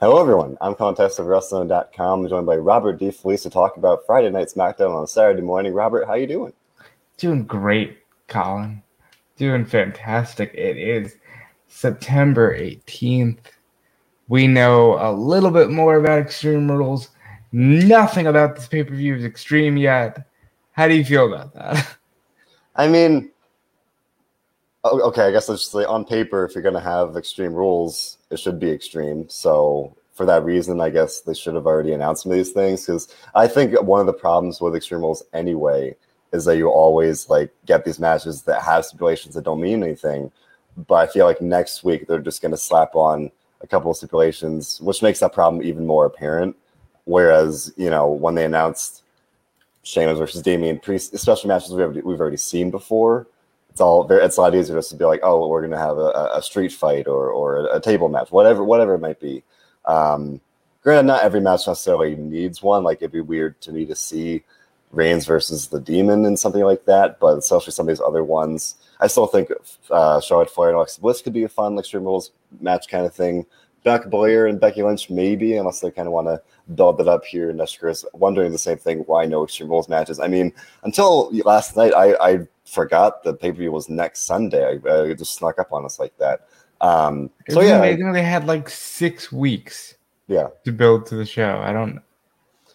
[0.00, 0.58] Hello, everyone.
[0.60, 2.20] I'm Contest of Wrestling.com.
[2.20, 5.72] I'm joined by Robert DeFelice to talk about Friday Night SmackDown on Saturday morning.
[5.72, 6.52] Robert, how you doing?
[7.16, 8.82] Doing great, Colin.
[9.36, 10.52] Doing fantastic.
[10.52, 11.16] It is
[11.68, 13.38] September 18th.
[14.26, 17.10] We know a little bit more about Extreme Rules.
[17.52, 20.26] Nothing about this pay per view is extreme yet.
[20.72, 21.96] How do you feel about that?
[22.74, 23.30] I mean,
[24.86, 27.54] Oh, okay, I guess let's just say on paper, if you're going to have extreme
[27.54, 29.26] rules, it should be extreme.
[29.30, 32.84] So for that reason, I guess they should have already announced some of these things
[32.84, 35.96] because I think one of the problems with extreme rules anyway
[36.34, 40.30] is that you always like get these matches that have stipulations that don't mean anything.
[40.76, 43.30] But I feel like next week they're just going to slap on
[43.62, 46.56] a couple of stipulations, which makes that problem even more apparent.
[47.04, 49.02] Whereas, you know, when they announced
[49.82, 53.26] Sheamus versus Damian Priest, especially matches we've we've already seen before,
[53.74, 55.98] it's all it's a lot easier just to be like, oh, we're going to have
[55.98, 59.42] a, a, street fight or, or a table match, whatever, whatever it might be.
[59.84, 60.40] Um,
[60.84, 62.84] granted, not every match necessarily needs one.
[62.84, 64.44] Like it'd be weird to me to see
[64.92, 68.76] Reigns versus the Demon and something like that, but especially some of these other ones,
[69.00, 69.50] I still think
[69.90, 72.30] uh, Charlotte Flair and Alexa Bliss could be a fun Extreme Rules
[72.60, 73.44] match kind of thing.
[73.82, 76.40] Beck Blair and Becky Lynch, maybe, unless they kind of want to
[76.74, 77.50] build it up here.
[77.50, 80.20] And is wondering the same thing why no Extreme Rules matches?
[80.20, 84.80] I mean, until last night, I, I forgot the pay per view was next Sunday.
[84.84, 86.46] I, I, just snuck up on us like that.
[86.80, 89.94] Um, so yeah, amazing they had like six weeks.
[90.26, 91.60] Yeah, to build to the show.
[91.62, 92.00] I don't.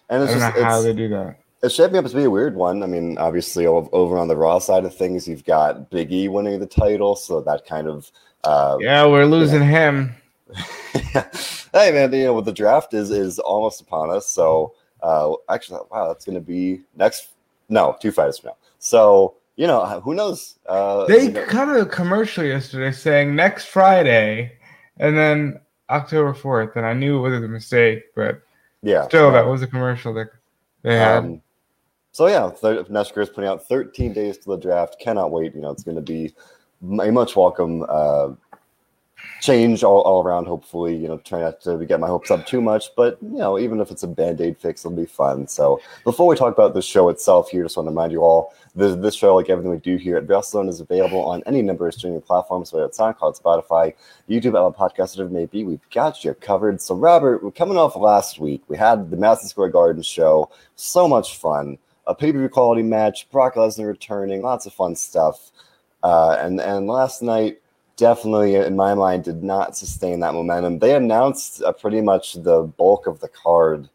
[0.10, 1.40] And it's I don't just, know how they do that.
[1.62, 2.84] It's shaping up to be a weird one.
[2.84, 6.60] I mean, obviously, over on the Raw side of things, you've got Big E winning
[6.60, 8.12] the title, so that kind of
[8.44, 10.16] uh, yeah, we're losing him.
[11.74, 14.28] hey man, you know the draft is is almost upon us.
[14.28, 17.30] So uh, actually, wow, that's going to be next.
[17.70, 18.58] No, two fights from now.
[18.80, 20.58] So you know, who knows?
[20.66, 21.46] Uh, they you know.
[21.46, 24.54] cut a commercial yesterday saying next Friday,
[24.98, 28.42] and then October fourth, and I knew it was a mistake, but
[28.82, 30.30] yeah, still, that was a commercial that
[30.82, 31.18] they had.
[31.18, 31.42] Um,
[32.12, 35.00] so yeah, th- Neshker is putting out 13 days to the draft.
[35.00, 35.54] Cannot wait.
[35.54, 36.34] You know, it's going to be
[36.82, 38.30] a much welcome uh,
[39.42, 40.46] change all, all around.
[40.46, 43.58] Hopefully, you know, try not to get my hopes up too much, but you know,
[43.58, 45.48] even if it's a band aid fix, it'll be fun.
[45.48, 48.54] So, before we talk about the show itself, here, just want to remind you all
[48.76, 51.88] this, this show, like everything we do here at WrestleZone, is available on any number
[51.88, 53.94] of streaming platforms, whether it's SoundCloud, Spotify,
[54.30, 55.64] YouTube, Apple Podcasts, whatever it may be.
[55.64, 56.82] We've got you covered.
[56.82, 58.64] So, Robert, we're coming off last week.
[58.68, 61.78] We had the Madison Square Garden show, so much fun.
[62.08, 65.52] A pay per view quality match, Brock Lesnar returning, lots of fun stuff.
[66.02, 67.60] Uh, and and last night
[68.00, 70.80] definitely, in my mind, did not sustain that momentum.
[70.80, 73.90] They announced uh, pretty much the bulk of the card.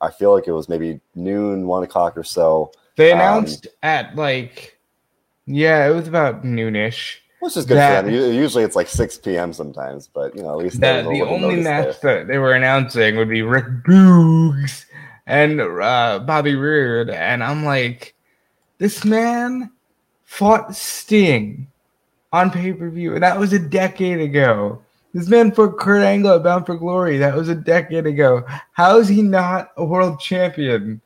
[0.00, 2.72] I feel like it was maybe noon, one o'clock or so.
[2.96, 4.78] They um, announced um, at like,
[5.46, 7.16] yeah, it was about noonish.
[7.40, 8.34] Which is good that, for them.
[8.34, 9.52] Usually it's like 6 p.m.
[9.52, 12.18] sometimes, but you know, at least that the only match there.
[12.18, 14.86] that they were announcing would be Rick Boogs
[15.26, 17.10] and uh, Bobby Roode.
[17.10, 18.16] And I'm like,
[18.78, 19.70] this man
[20.24, 21.68] fought Sting
[22.32, 24.82] on pay per view, and that was a decade ago.
[25.14, 27.16] This man fought Kurt Angle at Bound for Glory.
[27.16, 28.44] That was a decade ago.
[28.72, 31.00] How is he not a world champion?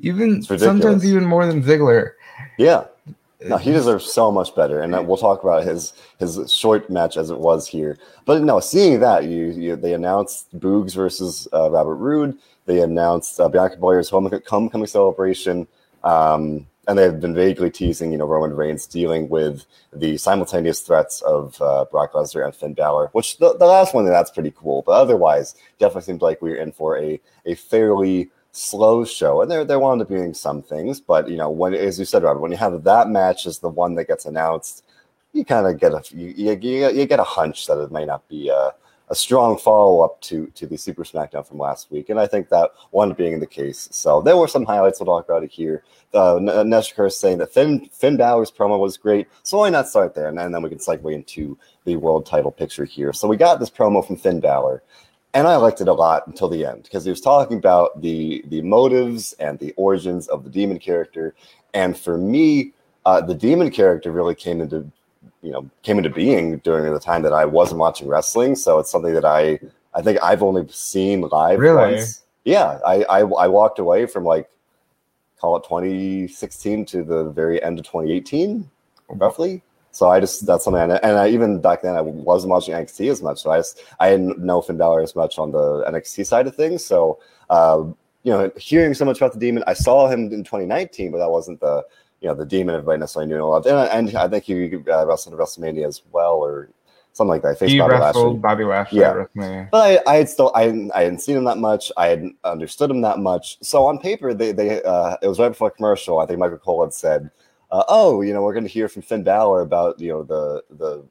[0.00, 2.12] Even sometimes even more than Ziggler.
[2.58, 2.84] Yeah.
[3.44, 7.30] No, he deserves so much better, and we'll talk about his his short match as
[7.30, 7.98] it was here.
[8.24, 12.36] But no, seeing that you, you they announced Boogs versus uh, Robert Roode.
[12.64, 15.68] They announced uh, Bianca Belair's homecoming celebration.
[16.02, 21.20] Um, and they've been vaguely teasing, you know, Roman Reigns dealing with the simultaneous threats
[21.22, 24.82] of uh, Brock Lesnar and Finn Balor, which the, the last one, that's pretty cool.
[24.86, 29.42] But otherwise, definitely seems like we are in for a, a fairly slow show.
[29.42, 32.40] And there wound up being some things, but, you know, when, as you said, Robert,
[32.40, 34.84] when you have that match as the one that gets announced,
[35.32, 38.26] you kind of get a, you, you, you, get a hunch that it may not
[38.28, 38.72] be a,
[39.08, 42.48] a strong follow up to to the Super SmackDown from last week, and I think
[42.48, 43.88] that one being the case.
[43.92, 44.98] So there were some highlights.
[44.98, 45.84] We'll talk about it here.
[46.12, 50.28] Uh, Neshker saying that Finn Finn Balor's promo was great, so why not start there,
[50.28, 53.12] and, and then we can segue into the world title picture here.
[53.12, 54.82] So we got this promo from Finn Balor,
[55.34, 58.44] and I liked it a lot until the end because he was talking about the
[58.48, 61.34] the motives and the origins of the demon character,
[61.74, 62.72] and for me.
[63.04, 64.90] Uh, the demon character really came into
[65.46, 68.56] you know came into being during the time that I wasn't watching wrestling.
[68.56, 69.60] So it's something that I
[69.94, 71.94] I think I've only seen live really?
[71.94, 72.22] once.
[72.44, 74.50] Yeah, I, I I walked away from like
[75.40, 78.68] call it 2016 to the very end of 2018,
[79.08, 79.62] roughly.
[79.92, 83.10] So I just that's something, I, and I even back then I wasn't watching NXT
[83.10, 86.26] as much, so I just, I didn't know Finn Balor as much on the NXT
[86.26, 86.84] side of things.
[86.84, 87.84] So uh,
[88.24, 91.30] you know, hearing so much about the Demon, I saw him in 2019, but that
[91.30, 91.84] wasn't the
[92.20, 95.06] you know the demon everybody necessarily knew and loved, and, and I think he uh,
[95.06, 96.70] wrestled at WrestleMania as well, or
[97.12, 97.58] something like that.
[97.58, 98.38] Faced He Bobby wrestled Lashley.
[98.40, 99.66] Bobby Lashley Yeah.
[99.70, 101.90] But I, I had still I hadn't, I hadn't seen him that much.
[101.96, 103.58] I hadn't understood him that much.
[103.62, 106.18] So on paper, they they uh, it was right before a commercial.
[106.18, 107.30] I think Michael Cole had said,
[107.70, 110.62] uh, "Oh, you know, we're going to hear from Finn Balor about you know the
[110.70, 111.04] the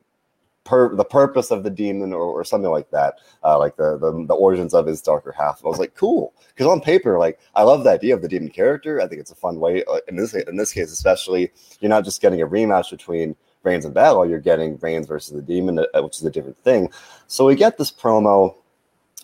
[0.66, 4.26] per, the purpose of the demon or, or something like that, uh, like the, the
[4.28, 7.64] the origins of his darker half." I was like, "Cool," because on paper, like I
[7.64, 9.00] love the idea of the demon character.
[9.02, 9.84] I think it's a fun way.
[9.86, 13.86] Uh, in this in this case, especially, you're not just getting a rematch between Reigns
[13.86, 14.28] and Balor.
[14.28, 16.92] You're getting Reigns versus the demon, uh, which is a different thing.
[17.28, 18.56] So we get this promo.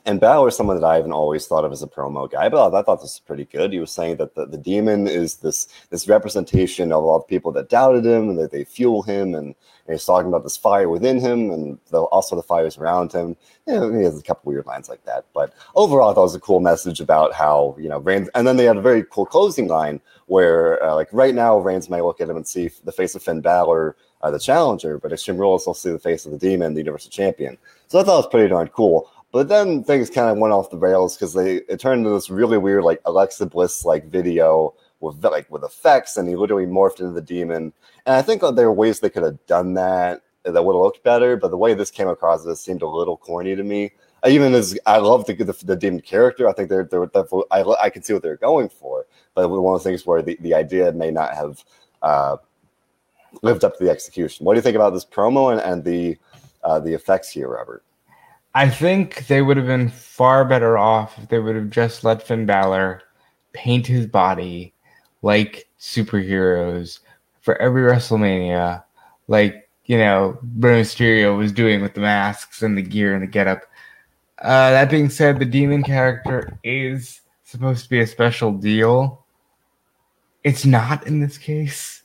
[0.06, 2.74] And Balor is someone that I haven't always thought of as a promo guy, but
[2.74, 3.72] I thought this was pretty good.
[3.72, 7.52] He was saying that the, the demon is this this representation of all the people
[7.52, 9.56] that doubted him and that they fuel him, and, and
[9.88, 13.36] he's talking about this fire within him and the, also the fires around him.
[13.68, 16.24] You know, he has a couple weird lines like that, but overall, I thought it
[16.24, 18.04] was a cool message about how you know.
[18.08, 21.90] And then they had a very cool closing line where, uh, like right now, Reigns
[21.92, 25.12] may look at him and see the face of Finn Balor, uh, the challenger, but
[25.12, 27.58] Extreme Rules will see the face of the demon, the Universal Champion.
[27.88, 29.12] So I thought it was pretty darn cool.
[29.32, 32.30] But then things kind of went off the rails because they it turned into this
[32.30, 37.00] really weird like Alexa Bliss like video with like with effects, and he literally morphed
[37.00, 37.74] into the demon.
[38.06, 41.04] And I think there were ways they could have done that that would have looked
[41.04, 41.38] better.
[41.38, 43.92] But the way this came across, it seemed a little corny to me.
[44.24, 47.10] I even as I love the, the the demon character, I think they're they're
[47.52, 49.06] I I can see what they're going for.
[49.34, 51.64] But one of the things where the, the idea may not have
[52.02, 52.38] uh,
[53.42, 54.46] lived up to the execution.
[54.46, 56.18] What do you think about this promo and, and the
[56.64, 57.84] uh, the effects here, Robert?
[58.54, 62.22] I think they would have been far better off if they would have just let
[62.26, 63.02] Finn Balor
[63.54, 64.74] paint his body
[65.22, 67.00] like superheroes
[67.42, 68.84] for every WrestleMania,
[69.28, 73.28] like you know Rey Mysterio was doing with the masks and the gear and the
[73.28, 73.62] getup.
[74.40, 79.24] Uh, that being said, the demon character is supposed to be a special deal.
[80.44, 82.02] It's not in this case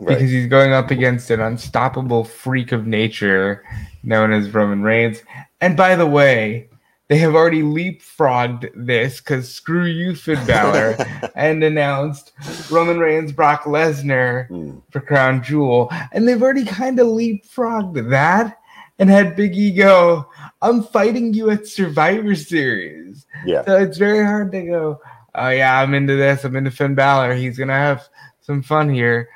[0.00, 0.18] Right.
[0.18, 3.62] because he's going up against an unstoppable freak of nature
[4.02, 5.22] known as Roman Reigns.
[5.64, 6.68] And by the way,
[7.08, 10.96] they have already leapfrogged this because screw you, Finn Balor,
[11.34, 12.32] and announced
[12.70, 14.78] Roman Reigns, Brock Lesnar Hmm.
[14.90, 15.90] for Crown Jewel.
[16.12, 18.58] And they've already kind of leapfrogged that
[18.98, 20.26] and had Big E go,
[20.62, 23.26] I'm fighting you at Survivor Series.
[23.46, 23.64] Yeah.
[23.64, 25.00] So it's very hard to go,
[25.34, 26.44] oh, yeah, I'm into this.
[26.44, 27.34] I'm into Finn Balor.
[27.34, 28.08] He's going to have
[28.40, 29.28] some fun here.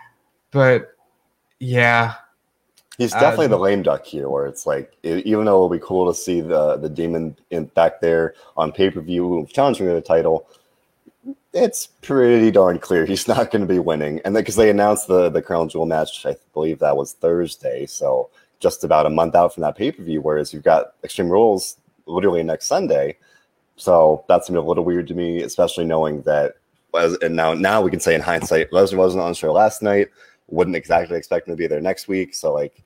[0.52, 0.92] But
[1.58, 2.14] yeah,
[2.98, 5.80] He's Uh, definitely the lame duck here, where it's like, e- even though it would
[5.80, 9.86] be cool to see the the demon in back there on pay per view challenging
[9.86, 10.46] for the title,
[11.52, 14.20] it's pretty darn clear he's not going to be winning.
[14.24, 18.30] And because they announced the the crown jewel match, I believe that was Thursday, so
[18.60, 20.20] just about a month out from that pay per view.
[20.20, 23.16] Whereas you've got Extreme Rules literally next Sunday,
[23.76, 26.54] so that seemed a little weird to me, especially knowing that.
[26.94, 30.08] And now, now we can say in hindsight, Lesnar wasn't on the show last night.
[30.48, 32.34] Wouldn't exactly expect him to be there next week.
[32.34, 32.82] So, like,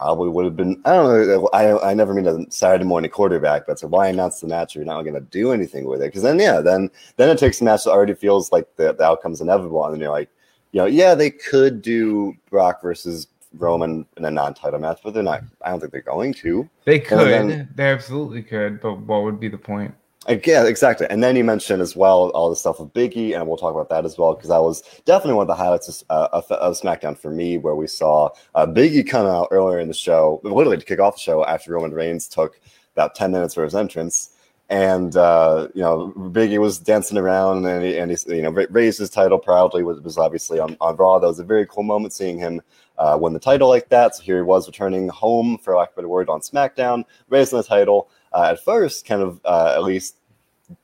[0.00, 0.80] probably would have been.
[0.86, 1.48] I don't know.
[1.52, 4.72] I I never mean a Saturday morning quarterback, but so why announce the match?
[4.72, 7.38] if You're not going to do anything with it because then yeah, then then it
[7.38, 10.30] takes a match that already feels like the, the outcome's inevitable, and then you're like,
[10.72, 13.26] you know, yeah, they could do Brock versus
[13.58, 15.42] Roman in a non-title match, but they're not.
[15.62, 16.68] I don't think they're going to.
[16.84, 17.18] they could.
[17.18, 18.80] then- they absolutely could.
[18.80, 19.94] But what would be the point?
[20.30, 21.08] Yeah, exactly.
[21.10, 23.88] And then you mentioned as well all the stuff with Biggie, and we'll talk about
[23.88, 26.80] that as well because that was definitely one of the highlights of, uh, of, of
[26.80, 30.76] SmackDown for me, where we saw uh, Biggie come out earlier in the show, literally
[30.78, 32.60] to kick off the show after Roman Reigns took
[32.94, 34.30] about ten minutes for his entrance,
[34.68, 39.00] and uh, you know Biggie was dancing around and he, and he you know raised
[39.00, 41.18] his title proudly, was was obviously on, on Raw.
[41.18, 42.62] That was a very cool moment seeing him
[42.98, 44.14] uh, win the title like that.
[44.14, 47.56] So here he was returning home, for lack of a better word, on SmackDown, raising
[47.58, 48.10] the title.
[48.32, 50.18] Uh, at first, kind of uh, at least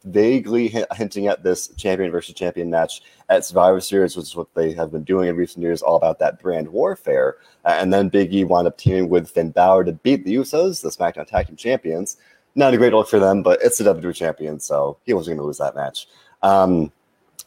[0.04, 4.52] vaguely hi- hinting at this champion versus champion match at Survivor Series, which is what
[4.54, 7.36] they have been doing in recent years, all about that brand warfare.
[7.64, 10.82] Uh, and then Big E wound up teaming with Finn Balor to beat the Usos,
[10.82, 12.16] the SmackDown Tag Team Champions.
[12.54, 15.44] Not a great look for them, but it's the WWE Champion, so he wasn't going
[15.44, 16.08] to lose that match.
[16.42, 16.90] Um,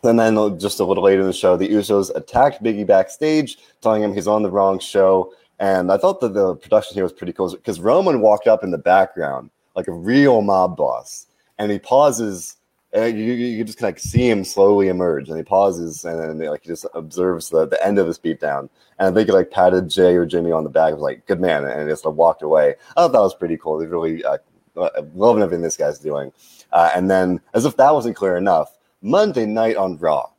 [0.03, 4.03] and then just a little later in the show, the Usos attacked Biggie backstage, telling
[4.03, 5.33] him he's on the wrong show.
[5.59, 8.71] And I thought that the production here was pretty cool because Roman walked up in
[8.71, 11.27] the background like a real mob boss,
[11.59, 12.55] and he pauses.
[12.91, 16.49] And you, you just kind of see him slowly emerge, and he pauses, and then
[16.49, 18.67] like he just observes the, the end of this beatdown.
[18.97, 21.39] And I think he like patted Jay or Jimmy on the back, was like, "Good
[21.39, 22.73] man," and just like, walked away.
[22.97, 23.77] I thought that was pretty cool.
[23.77, 24.39] They really uh,
[24.75, 26.31] uh, loving everything this guy's doing.
[26.71, 30.31] Uh, and then, as if that wasn't clear enough, Monday night on Raw,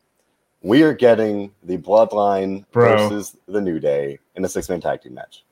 [0.62, 3.09] we are getting the Bloodline Bro.
[3.09, 5.45] versus the New Day in a six-man tag team match.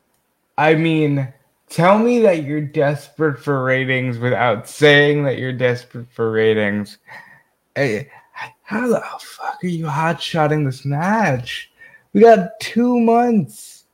[0.57, 1.33] I mean,
[1.69, 6.99] tell me that you're desperate for ratings without saying that you're desperate for ratings.
[7.75, 8.11] Hey,
[8.63, 11.71] how the fuck are you hot shotting this match?
[12.13, 13.85] We got two months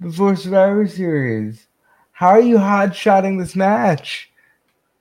[0.00, 1.66] before Survivor Series.
[2.12, 4.30] how are you hot shotting this match?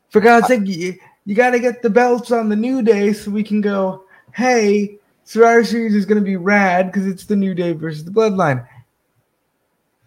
[0.10, 0.96] For God's sake, you,
[1.26, 4.98] you got to get the belts on the New Day so we can go, hey,
[5.24, 8.68] Survivor Series is going to be rad because it's the New Day versus the Bloodline.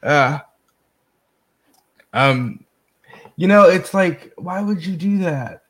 [0.02, 0.40] Uh,
[2.12, 2.64] um,
[3.36, 5.62] you know, it's like, why would you do that?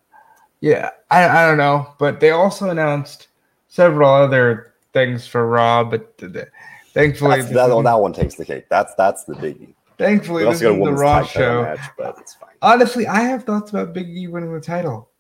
[0.61, 3.29] Yeah, I, I don't know, but they also announced
[3.69, 6.49] several other things for Raw, but the,
[6.93, 8.67] thankfully that, that one takes the cake.
[8.69, 9.75] That's that's the biggie.
[9.99, 11.63] Thankfully, this is the Raw show.
[11.63, 12.51] match, but it's fine.
[12.63, 15.11] Honestly, I have thoughts about Big E winning the title.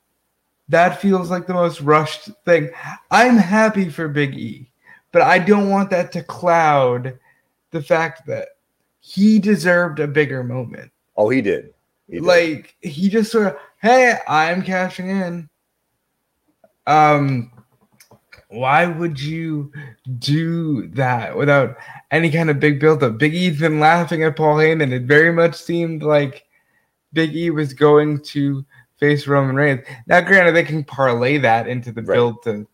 [0.68, 2.70] That feels like the most rushed thing.
[3.10, 4.70] I'm happy for Big E,
[5.10, 7.18] but I don't want that to cloud
[7.72, 8.48] the fact that
[9.00, 10.91] he deserved a bigger moment.
[11.16, 11.74] Oh, he did.
[12.08, 12.24] He did.
[12.24, 15.48] Like he just sort of, hey, I'm cashing in.
[16.86, 17.52] Um,
[18.48, 19.72] why would you
[20.18, 21.76] do that without
[22.10, 23.18] any kind of big build-up?
[23.18, 24.92] Big E's been laughing at Paul Heyman.
[24.92, 26.44] It very much seemed like
[27.12, 28.64] Big E was going to
[28.98, 29.80] face Roman Reigns.
[30.06, 32.16] Now, granted, they can parlay that into the Right.
[32.16, 32.66] build to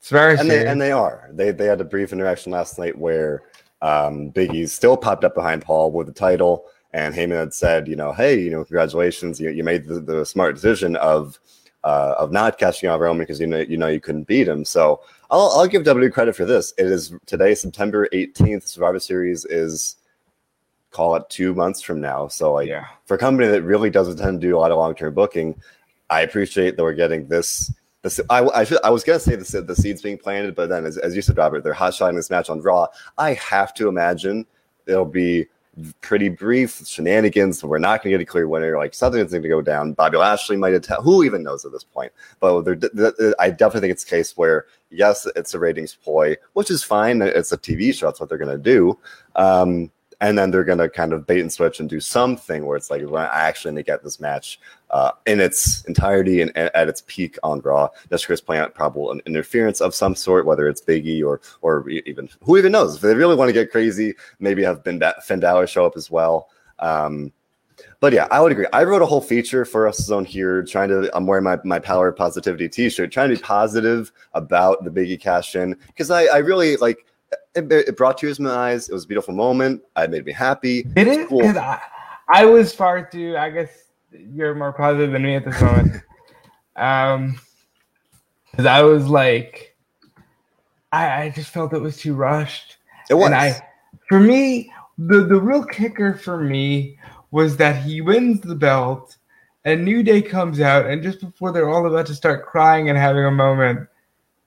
[0.00, 1.28] Survivor and they and they are.
[1.32, 3.42] They they had a brief interaction last night where
[3.82, 7.96] um, Biggie still popped up behind Paul with the title, and Heyman had said, you
[7.96, 11.38] know, hey, you know, congratulations, you, you made the, the smart decision of
[11.84, 14.64] uh, of not cashing out Roman because you know you know you couldn't beat him.
[14.64, 16.72] So I'll I'll give WWE credit for this.
[16.76, 18.66] It is today, September eighteenth.
[18.66, 19.96] Survivor Series is
[20.90, 22.28] call it two months from now.
[22.28, 22.86] So like yeah.
[23.04, 25.60] for a company that really doesn't tend to do a lot of long term booking,
[26.10, 27.72] I appreciate that we're getting this.
[28.02, 30.86] This I, I, should, I was gonna say the, the seeds being planted, but then
[30.86, 32.86] as, as you said, Robert, they're hot shotting this match on Raw.
[33.18, 34.46] I have to imagine
[34.86, 35.46] it'll be
[36.00, 37.62] pretty brief shenanigans.
[37.62, 38.76] We're not gonna get a clear winner.
[38.76, 39.92] Like something's going to go down.
[39.92, 40.98] Bobby Lashley might attack.
[41.00, 42.12] Who even knows at this point?
[42.40, 42.66] But
[43.38, 47.22] I definitely think it's a case where yes, it's a ratings ploy, which is fine.
[47.22, 48.06] It's a TV show.
[48.06, 48.98] That's what they're gonna do.
[49.36, 52.76] Um, and then they're going to kind of bait and switch and do something where
[52.76, 54.58] it's like we're actually need to get this match
[54.90, 57.88] uh, in its entirety and at its peak on Raw.
[58.10, 61.88] Just Chris playing out probable in- interference of some sort, whether it's Biggie or or
[61.90, 65.40] even who even knows if they really want to get crazy, maybe have Ben Finn
[65.40, 66.48] Balor show up as well.
[66.80, 67.32] Um,
[68.00, 68.66] but yeah, I would agree.
[68.72, 71.14] I wrote a whole feature for us zone here, trying to.
[71.16, 75.54] I'm wearing my my Power Positivity T-shirt, trying to be positive about the Biggie cash
[75.54, 77.04] in because I I really like.
[77.54, 78.88] It, it brought tears to my eyes.
[78.88, 79.82] It was a beautiful moment.
[79.96, 80.82] It made me happy.
[80.82, 81.28] Did it?
[81.28, 81.46] Cool.
[81.46, 81.80] I,
[82.28, 83.36] I was far too.
[83.36, 83.70] I guess
[84.12, 86.02] you're more positive than me at this moment.
[86.76, 87.40] um,
[88.50, 89.76] because I was like,
[90.92, 92.76] I, I just felt it was too rushed.
[93.10, 93.26] It was.
[93.26, 93.60] And I,
[94.08, 96.98] for me, the the real kicker for me
[97.30, 99.16] was that he wins the belt,
[99.64, 102.98] and New Day comes out, and just before they're all about to start crying and
[102.98, 103.88] having a moment,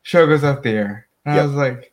[0.02, 1.08] show goes up the air.
[1.26, 1.91] And I was like,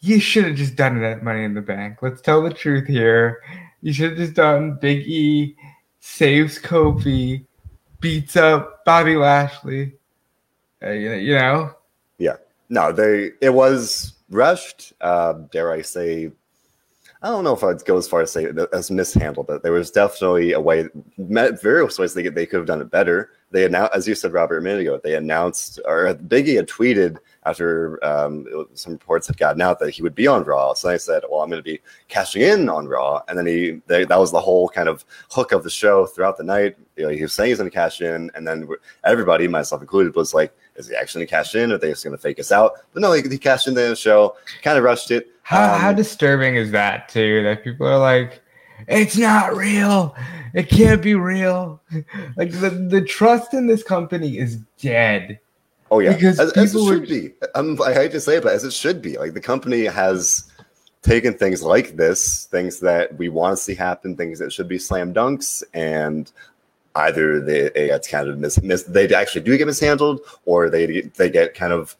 [0.00, 1.98] you should have just done it at Money in the Bank.
[2.02, 3.42] Let's tell the truth here.
[3.82, 5.56] You should have just done Big E
[6.00, 7.44] saves Kofi,
[8.00, 9.94] beats up Bobby Lashley.
[10.82, 11.72] Uh, you, know,
[12.18, 12.36] Yeah.
[12.68, 13.32] no, they.
[13.40, 14.92] It was rushed.
[15.00, 16.30] Uh, dare I say?
[17.22, 19.90] I don't know if I'd go as far as say as mishandled, but there was
[19.90, 20.88] definitely a way,
[21.18, 23.30] various ways they could, they could have done it better.
[23.56, 27.16] They announced, as you said, Robert, a minute ago, they announced, or Biggie had tweeted
[27.46, 28.44] after um,
[28.74, 30.74] some reports had gotten out that he would be on Raw.
[30.74, 33.80] So I said, "Well, I'm going to be cashing in on Raw," and then he
[33.86, 36.76] they, that was the whole kind of hook of the show throughout the night.
[36.96, 38.68] You know, he was saying he's going to cash in, and then
[39.04, 41.72] everybody, myself included, was like, "Is he actually going to cash in?
[41.72, 43.72] Or are they just going to fake us out?" But no, he, he cashed in
[43.72, 45.28] the show, kind of rushed it.
[45.44, 47.42] How, Um, how disturbing is that too?
[47.42, 48.42] That people are like,
[48.88, 50.14] it's not real.
[50.54, 51.80] It can't be real.
[52.36, 55.38] Like the, the trust in this company is dead.
[55.90, 57.32] Oh yeah, Because as, as it should would- be.
[57.54, 59.18] Um, I hate to say it, but as it should be.
[59.18, 60.50] Like the company has
[61.02, 64.78] taken things like this, things that we want to see happen, things that should be
[64.78, 66.32] slam dunks, and
[66.96, 71.02] either they it gets kind of mis, mis they actually do get mishandled, or they
[71.02, 71.94] they get kind of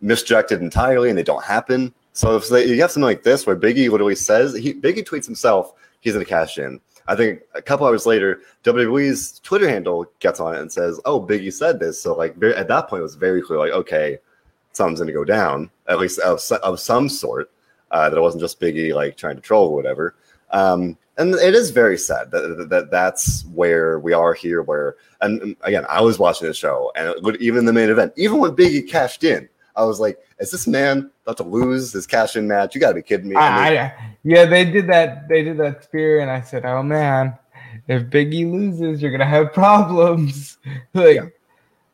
[0.00, 1.92] misdirected entirely, and they don't happen.
[2.14, 5.26] So if they, you have something like this where Biggie literally says he Biggie tweets
[5.26, 6.80] himself he's going to cash in.
[7.06, 11.20] I think a couple hours later, WWE's Twitter handle gets on it and says, "Oh,
[11.20, 14.18] Biggie said this." So like very, at that point, it was very clear, like, okay,
[14.72, 17.50] something's going to go down, at least of, of some sort.
[17.90, 20.14] Uh, that it wasn't just Biggie like trying to troll or whatever.
[20.50, 24.62] Um, and it is very sad that, that, that that's where we are here.
[24.62, 28.12] Where and again, I was watching the show, and it would, even the main event,
[28.16, 32.06] even when Biggie cashed in, I was like, "Is this man about to lose his
[32.06, 32.74] cash in match?
[32.74, 35.26] You got to be kidding me!" I, I, yeah, they did that.
[35.26, 37.34] They did that spear, and I said, "Oh man,
[37.86, 40.58] if Biggie loses, you're gonna have problems."
[40.92, 41.26] like, Yeah.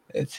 [0.09, 0.37] it's,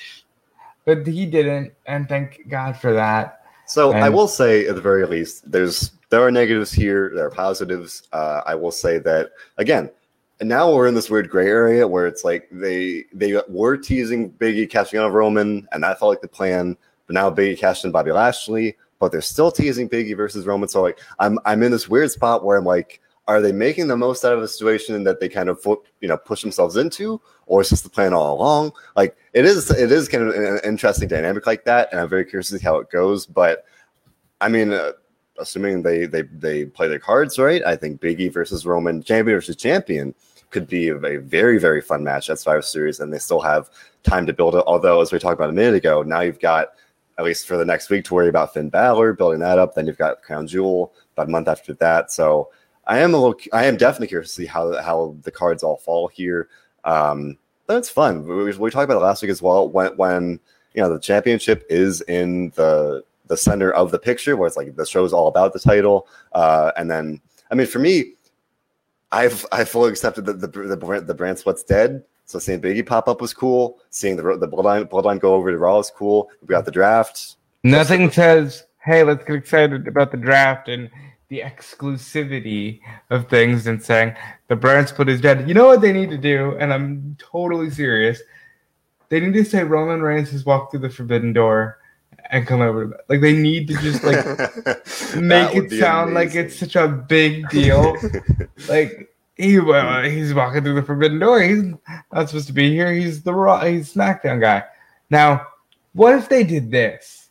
[0.84, 3.44] but he didn't, and thank God for that.
[3.66, 7.32] So I will say, at the very least, there's there are negatives here, there are
[7.32, 8.10] positives.
[8.12, 9.90] Uh, I will say that again,
[10.42, 14.32] and now we're in this weird gray area where it's like they they were teasing
[14.34, 16.76] Biggie catching on Roman, and that felt like the plan.
[17.08, 20.70] But now Biggie cashed in Bobby Lashley, but they're still teasing Biggie versus Roman.
[20.70, 23.98] So like I'm I'm in this weird spot where I'm like, are they making the
[23.98, 27.62] most out of a situation that they kind of you know push themselves into, or
[27.62, 28.72] is this the plan all along?
[28.96, 32.26] Like it is it is kind of an interesting dynamic like that, and I'm very
[32.26, 33.26] curious to see how it goes.
[33.26, 33.66] But
[34.42, 34.74] I mean.
[34.74, 34.92] Uh,
[35.38, 39.56] assuming they they they play their cards right, I think Biggie versus Roman, champion versus
[39.56, 40.16] champion,
[40.50, 43.70] could be a, very very fun match at Survivor Series, and they still have
[44.04, 44.64] time to build it.
[44.66, 46.70] Although, as we talked about a minute ago, now you've got
[47.18, 49.74] at least for the next week to worry about Finn Balor building that up.
[49.74, 52.12] Then you've got Crown Jewel about a month after that.
[52.12, 52.50] So
[52.88, 55.78] I am a little, I am definitely curious to see how how the cards all
[55.78, 56.50] fall here.
[56.84, 58.26] Um, but it's fun.
[58.28, 59.70] We, we talked about it last week as well.
[59.70, 60.40] When when
[60.74, 64.76] you know the championship is in the the center of the picture where it's like
[64.76, 66.08] the show is all about the title.
[66.34, 68.14] Uh, and then, I mean, for me,
[69.12, 72.04] I've I fully accepted that the the, the, the brand dead.
[72.26, 73.80] So seeing Biggie pop up was cool.
[73.90, 76.30] Seeing the the bloodline bloodline go over to Raw is cool.
[76.42, 77.38] We got the draft.
[77.64, 80.90] Nothing says, "Hey, let's get excited about the draft and
[81.30, 84.16] the exclusivity of things," and saying
[84.48, 85.48] the brand split is dead.
[85.48, 88.22] You know what they need to do, and I'm totally serious.
[89.10, 91.78] They need to say Roman Reigns has walked through the forbidden door
[92.32, 93.00] and come over.
[93.08, 94.26] Like they need to just like
[95.16, 96.14] make it sound amazing.
[96.14, 97.96] like it's such a big deal.
[98.68, 101.42] like he uh, he's walking through the forbidden door.
[101.42, 101.64] He's
[102.14, 102.94] not supposed to be here.
[102.94, 103.64] He's the raw.
[103.66, 104.64] He's SmackDown guy.
[105.10, 105.48] Now,
[105.94, 107.30] what if they did this?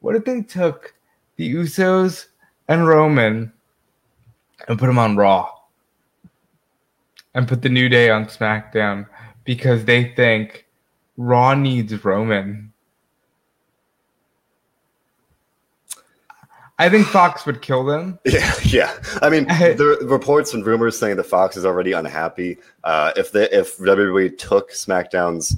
[0.00, 0.94] What if they took
[1.36, 2.26] the Usos
[2.68, 3.52] and Roman
[4.68, 5.50] and put them on Raw
[7.34, 9.06] and put the New Day on SmackDown
[9.44, 10.66] because they think
[11.16, 12.72] Raw needs Roman
[16.78, 18.18] I think Fox would kill them.
[18.24, 18.98] Yeah, yeah.
[19.22, 22.58] I mean, the reports and rumors saying that Fox is already unhappy.
[22.82, 25.56] Uh, if the if WWE took SmackDown's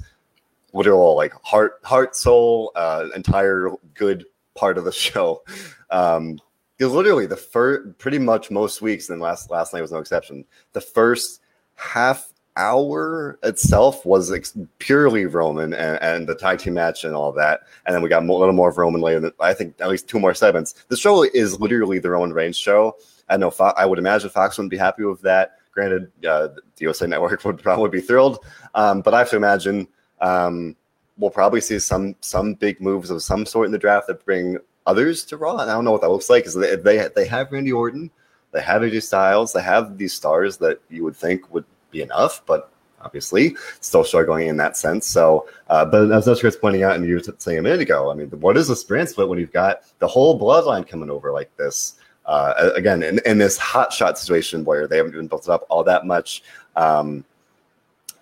[0.73, 5.41] literal like heart, heart, soul, uh, entire good part of the show,
[5.89, 6.39] um,
[6.79, 10.45] literally the first, pretty much most weeks, and last last night was no exception.
[10.73, 11.41] The first
[11.75, 17.31] half hour itself was ex- purely Roman and, and, the tag team match and all
[17.33, 17.61] that.
[17.85, 19.31] And then we got a little more of Roman later.
[19.39, 20.73] I think at least two more segments.
[20.89, 22.97] The show is literally the Roman Reigns show.
[23.29, 25.57] I know Fo- I would imagine Fox wouldn't be happy with that.
[25.71, 28.39] Granted, uh, the USA Network would probably be thrilled,
[28.73, 29.87] um, but I have to imagine
[30.21, 30.75] um,
[31.17, 34.57] we'll probably see some some big moves of some sort in the draft that bring
[34.85, 35.57] others to Raw.
[35.57, 38.09] And I don't know what that looks like because they, they they have Randy Orton,
[38.51, 42.41] they have AJ Styles, they have these stars that you would think would be enough,
[42.45, 42.71] but
[43.01, 45.05] obviously still struggling in that sense.
[45.05, 48.15] So, uh, but as Chris pointing out, and you were saying a minute ago, I
[48.15, 51.55] mean, what is a brand split when you've got the whole bloodline coming over like
[51.57, 51.95] this?
[52.25, 55.65] Uh, again, in, in this hot shot situation where they haven't even built it up
[55.69, 56.43] all that much.
[56.75, 57.23] Um,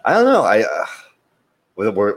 [0.05, 0.43] I don't know.
[0.43, 0.85] I, uh,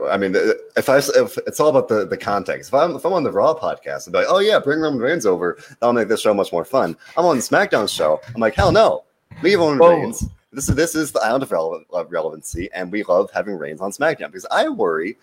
[0.09, 0.35] I mean,
[0.77, 2.69] if I if it's all about the, the context.
[2.69, 5.25] If I'm if I'm on the Raw podcast, I'm like, oh yeah, bring Roman Reigns
[5.25, 5.57] over.
[5.79, 6.95] That'll make this show much more fun.
[7.17, 8.21] I'm on the SmackDown show.
[8.33, 9.03] I'm like, hell no,
[9.41, 10.29] leave Roman Reigns.
[10.51, 13.81] This is this is the island of, relevant, of relevancy, and we love having Reigns
[13.81, 15.17] on SmackDown because I worry.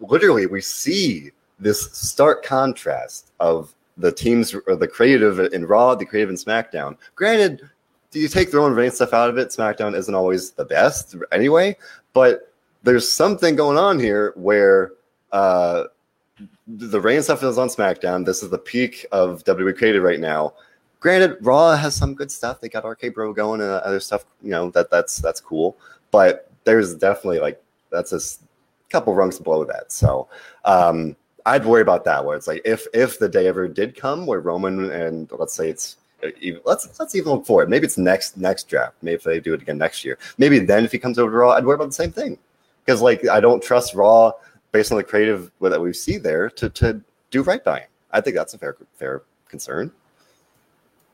[0.00, 6.06] Literally, we see this stark contrast of the teams or the creative in Raw, the
[6.06, 6.96] creative in SmackDown.
[7.14, 7.68] Granted,
[8.10, 9.48] do you take the Roman Reigns stuff out of it?
[9.48, 11.76] SmackDown isn't always the best anyway,
[12.14, 14.92] but there's something going on here where
[15.32, 15.84] uh,
[16.66, 18.24] the Reigns stuff is on SmackDown.
[18.24, 20.54] This is the peak of WWE creative right now,
[21.00, 22.60] Granted, Raw has some good stuff.
[22.60, 24.26] They got RK Bro going and other stuff.
[24.42, 25.76] You know that that's that's cool.
[26.10, 28.20] But there's definitely like that's a
[28.90, 29.90] couple rungs below that.
[29.90, 30.28] So
[30.66, 32.24] um, I'd worry about that.
[32.24, 35.70] Where it's like if if the day ever did come where Roman and let's say
[35.70, 35.96] it's
[36.64, 37.70] let's let's even look forward.
[37.70, 38.94] Maybe it's next next draft.
[39.00, 40.18] Maybe if they do it again next year.
[40.36, 42.38] Maybe then if he comes over to Raw, I'd worry about the same thing
[42.84, 44.32] because like I don't trust Raw
[44.72, 47.88] based on the creative that we see there to to do right by him.
[48.12, 49.92] I think that's a fair fair concern.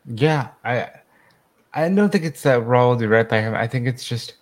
[0.08, 0.90] Yeah, I
[1.74, 3.54] I don't think it's that Raw will do right by him.
[3.54, 4.34] I think it's just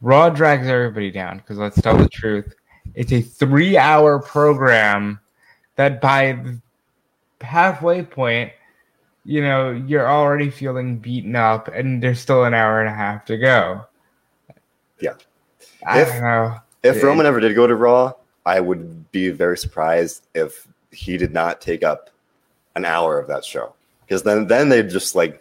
[0.00, 2.54] Raw drags everybody down because let's tell the truth.
[2.94, 5.20] It's a three hour program
[5.76, 6.60] that by the
[7.40, 8.52] halfway point,
[9.24, 13.24] you know, you're already feeling beaten up and there's still an hour and a half
[13.26, 13.86] to go.
[15.00, 15.14] Yeah.
[15.86, 16.56] I if, don't know.
[16.82, 18.12] If it, Roman ever did go to Raw,
[18.44, 22.10] I would be very surprised if he did not take up
[22.74, 23.74] an hour of that show
[24.12, 25.40] because then then they just like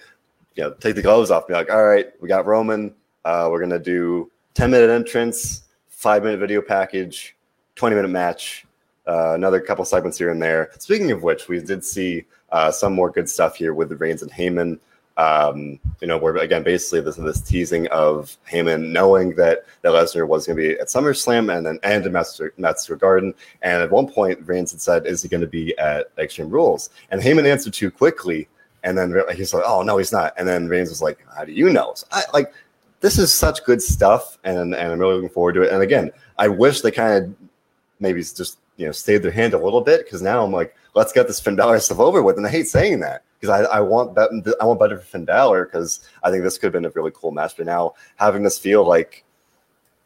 [0.56, 2.94] you know take the gloves off, and be like, all right, we got Roman,
[3.26, 7.36] uh, we're gonna do ten minute entrance, five minute video package,
[7.76, 8.66] twenty minute match,
[9.08, 10.72] uh, another couple segments here and there.
[10.80, 14.22] Speaking of which, we did see uh, some more good stuff here with the Reigns
[14.22, 14.80] and Heyman.
[15.18, 20.26] Um, you know, where again, basically this this teasing of Heyman knowing that that Lesnar
[20.26, 23.34] was going to be at SummerSlam and then and at Master, Master Garden.
[23.62, 26.90] And at one point, Reigns had said, "Is he going to be at Extreme Rules?"
[27.12, 28.48] And Heyman answered too quickly,
[28.84, 31.52] and then he's like, "Oh no, he's not." And then Reigns was like, "How do
[31.52, 32.54] you know?" So I like
[33.02, 35.74] this is such good stuff, and and I'm really looking forward to it.
[35.74, 37.36] And again, I wish they kind of
[38.00, 41.12] maybe just you know stayed their hand a little bit because now I'm like, let's
[41.12, 42.38] get this Finn Balor stuff over with.
[42.38, 44.30] And I hate saying that because I, I want that
[44.62, 47.12] I want better for Finn Balor because I think this could have been a really
[47.14, 47.58] cool match.
[47.58, 49.24] But now having this feel like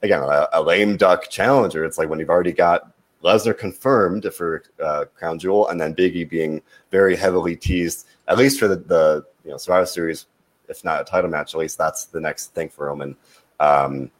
[0.02, 2.92] again a, a lame duck challenger, it's like when you've already got
[3.26, 6.62] Lesnar confirmed for uh, Crown Jewel, and then Biggie being
[6.92, 10.28] very heavily teased, at least for the, the you know Survivor Series,
[10.70, 13.16] if not a title match, at least that's the next thing for Roman.
[13.60, 14.12] Um,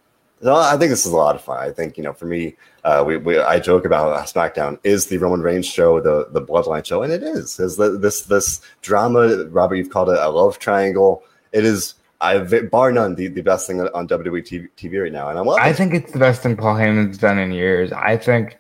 [0.42, 1.58] so I think this is a lot of fun.
[1.58, 5.18] I think you know, for me, uh, we, we I joke about SmackDown is the
[5.18, 7.60] Roman Reigns show, the the Bloodline show, and it is.
[7.60, 9.76] Is this this drama, Robert?
[9.76, 11.24] You've called it a love triangle.
[11.52, 11.96] It is.
[12.22, 15.42] I bar none the, the best thing on WWE TV, TV right now, and I
[15.42, 15.60] love.
[15.60, 17.92] I think it's the best thing Paul Heyman's done in years.
[17.92, 18.58] I think,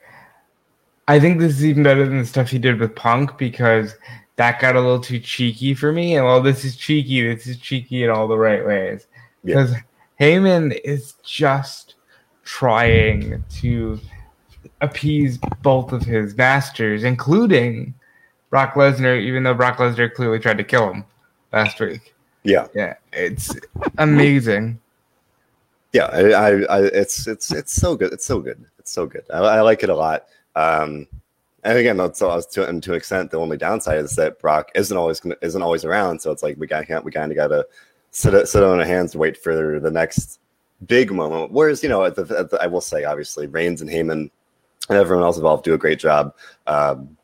[1.08, 3.96] I think this is even better than the stuff he did with Punk because
[4.38, 6.15] that got a little too cheeky for me.
[6.15, 9.08] And while this is cheeky, this is cheeky in all the right ways
[9.44, 9.72] because.
[9.72, 9.80] Yeah
[10.20, 11.96] Heyman is just
[12.44, 14.00] trying to
[14.82, 17.94] appease both of his masters, including
[18.50, 21.06] Brock Lesnar, even though Brock Lesnar clearly tried to kill him
[21.52, 22.13] last week.
[22.44, 23.54] Yeah, yeah, it's
[23.98, 24.80] amazing.
[25.91, 28.13] Yeah, I, I, I it's it's it's so good.
[28.13, 28.63] It's so good.
[28.80, 29.24] It's so good.
[29.34, 30.26] I, I like it a lot.
[30.56, 31.08] Um,
[31.63, 33.32] and again, that's to to an extent.
[33.32, 36.20] The only downside is that Brock isn't always isn't always around.
[36.20, 37.65] So it's like we got we kind of got to
[38.12, 40.39] sit sit on our hands and wait for the next
[40.86, 41.52] big moment.
[41.52, 44.30] Whereas you know, at the, at the, I will say, obviously, Reigns and Heyman
[44.89, 46.36] and everyone else involved do a great job
[46.68, 47.18] um,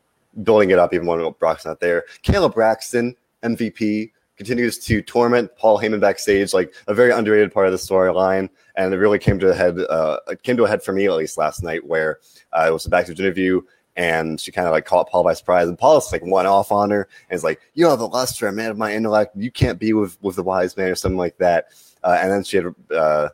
[0.43, 2.05] building it up, even when Brock's not there.
[2.23, 7.71] Kayla Braxton, MVP, continues to torment Paul Heyman backstage, like a very underrated part of
[7.71, 8.49] the storyline.
[8.75, 11.13] And it really came to a head, uh, came to a head for me at
[11.13, 12.19] least last night, where
[12.53, 13.61] uh, it was a backstage interview
[13.95, 15.67] and she kind of like caught Paul by surprise.
[15.67, 18.51] And Paul's like went off on her and is like, "You have a luster, a
[18.51, 19.35] man of my intellect.
[19.35, 21.67] You can't be with with the wise man or something like that."
[22.03, 23.29] Uh, and then she had, uh,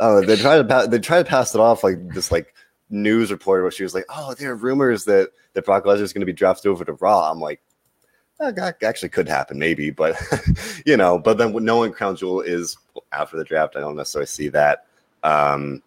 [0.00, 2.54] oh, they tried to pa- they tried to pass it off like this like
[2.90, 6.12] news reporter where she was like, "Oh, there are rumors that that Brock Lesnar is
[6.12, 7.60] going to be drafted over to Raw." I'm like.
[8.38, 10.16] That actually could happen, maybe, but
[10.86, 11.18] you know.
[11.18, 12.76] But then knowing Crown Jewel is
[13.12, 14.86] after the draft, I don't necessarily see that.
[15.22, 15.82] Um,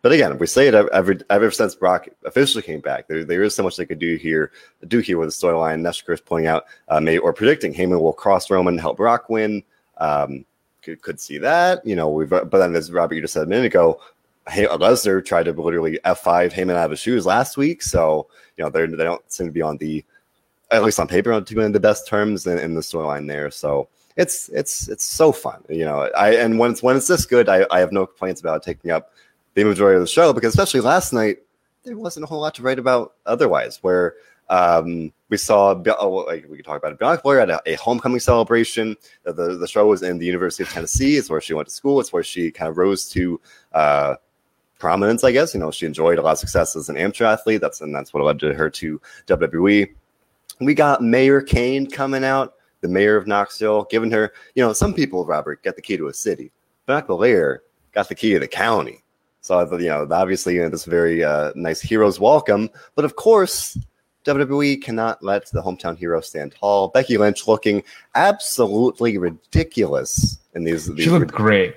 [0.00, 3.06] but again, we say it every ever since Brock officially came back.
[3.06, 4.50] There, there is so much they could do here,
[4.88, 5.80] do here with the storyline.
[5.80, 9.28] Neshker is pointing out, uh, may, or predicting Heyman will cross Roman, and help Brock
[9.28, 9.62] win.
[9.98, 10.44] Um,
[10.82, 12.08] could, could see that, you know.
[12.08, 14.00] We've but then as Robert you just said a minute ago,
[14.48, 17.82] hey, Lesnar tried to literally F5 Heyman out of his shoes last week.
[17.82, 18.26] So
[18.56, 20.04] you know they they don't seem to be on the
[20.72, 23.50] at least on paper on the best terms in, in the storyline there.
[23.50, 26.10] So it's it's it's so fun, you know.
[26.16, 28.90] I and when it's when it's this good, I, I have no complaints about taking
[28.90, 29.12] up
[29.54, 31.38] the majority of the show because especially last night
[31.84, 33.78] there wasn't a whole lot to write about otherwise.
[33.82, 34.14] Where
[34.48, 36.98] um, we saw, oh, like we could talk about it.
[36.98, 38.96] Bianca Belair had a, a homecoming celebration.
[39.24, 41.16] The, the, the show was in the University of Tennessee.
[41.16, 42.00] It's where she went to school.
[42.00, 43.40] It's where she kind of rose to
[43.72, 44.16] uh,
[44.78, 45.24] prominence.
[45.24, 47.60] I guess you know she enjoyed a lot of success as an amateur athlete.
[47.60, 49.88] That's and that's what led to her to WWE.
[50.64, 54.94] We got Mayor Kane coming out, the mayor of Knoxville, giving her, you know, some
[54.94, 56.52] people, Robert, got the key to a city.
[56.86, 59.02] Bianca Belair got the key to the county.
[59.40, 62.70] So you know, obviously, you know, this very uh, nice hero's welcome.
[62.94, 63.76] But of course,
[64.24, 66.88] WWE cannot let the hometown hero stand tall.
[66.88, 67.82] Becky Lynch looking
[68.14, 70.86] absolutely ridiculous in these.
[70.94, 71.74] these she looked great.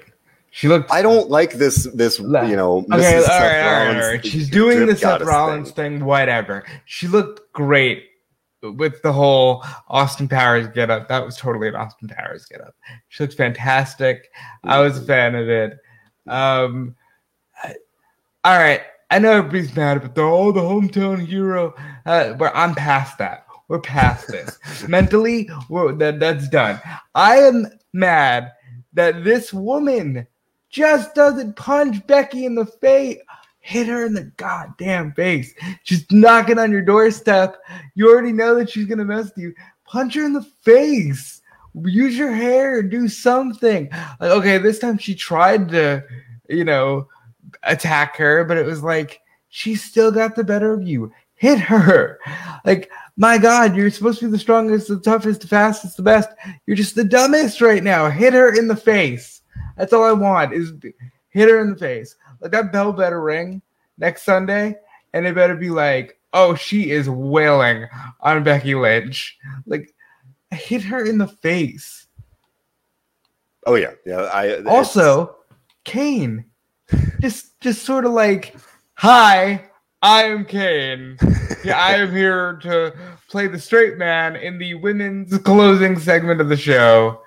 [0.51, 0.91] She looked.
[0.91, 1.85] I don't like this.
[1.93, 2.85] This you know.
[2.91, 3.29] Okay, Mrs.
[3.29, 4.25] all right, all right, all right.
[4.25, 5.97] She's doing the Seth Rollins thing.
[5.97, 6.05] thing.
[6.05, 6.65] Whatever.
[6.85, 8.09] She looked great
[8.71, 11.07] with the whole Austin Powers get up.
[11.07, 12.75] That was totally an Austin Powers get up.
[13.09, 14.31] She looks fantastic.
[14.63, 15.77] I was a fan of it.
[16.27, 16.95] Um,
[18.43, 21.73] all right, I know everybody's mad, but they're all the hometown hero.
[22.05, 23.45] Uh, but I'm past that.
[23.67, 24.59] We're past this.
[24.87, 26.79] Mentally, we're, that that's done.
[27.15, 28.51] I am mad
[28.93, 30.27] that this woman
[30.69, 33.19] just doesn't punch Becky in the face.
[33.65, 35.51] Hit her in the goddamn face.
[35.81, 37.57] She's knocking on your doorstep.
[37.95, 39.55] You already know that she's gonna mess with you.
[39.85, 41.41] Punch her in the face.
[41.83, 42.83] Use your hair.
[42.83, 43.89] Do something.
[44.19, 46.03] Like, okay, this time she tried to,
[46.47, 47.07] you know,
[47.63, 51.11] attack her, but it was like she still got the better of you.
[51.33, 52.19] Hit her.
[52.65, 56.29] Like, my God, you're supposed to be the strongest, the toughest, the fastest, the best.
[56.67, 58.11] You're just the dumbest right now.
[58.11, 59.41] Hit her in the face.
[59.75, 60.71] That's all I want is
[61.29, 62.15] hit her in the face.
[62.45, 63.59] Like that bell better ring
[63.97, 64.75] next Sunday,
[65.13, 67.87] and it better be like, oh, she is wailing
[68.21, 69.35] on Becky Lynch.
[69.65, 69.95] Like,
[70.51, 72.05] hit her in the face.
[73.65, 74.29] Oh yeah, yeah.
[74.31, 75.37] I also
[75.85, 76.45] Kane,
[77.19, 78.55] just just sort of like,
[78.93, 79.65] hi,
[80.03, 81.17] I am Kane.
[81.63, 82.93] Yeah, I am here to
[83.27, 87.23] play the straight man in the women's closing segment of the show.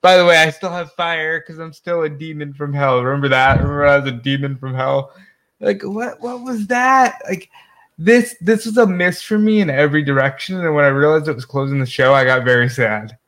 [0.00, 3.02] By the way, I still have fire because I'm still a demon from hell.
[3.02, 3.58] Remember that?
[3.58, 5.12] Remember I was a demon from hell?
[5.60, 6.20] Like what?
[6.20, 7.20] What was that?
[7.28, 7.50] Like
[7.98, 8.36] this?
[8.40, 10.64] This was a miss for me in every direction.
[10.64, 13.18] And when I realized it was closing the show, I got very sad.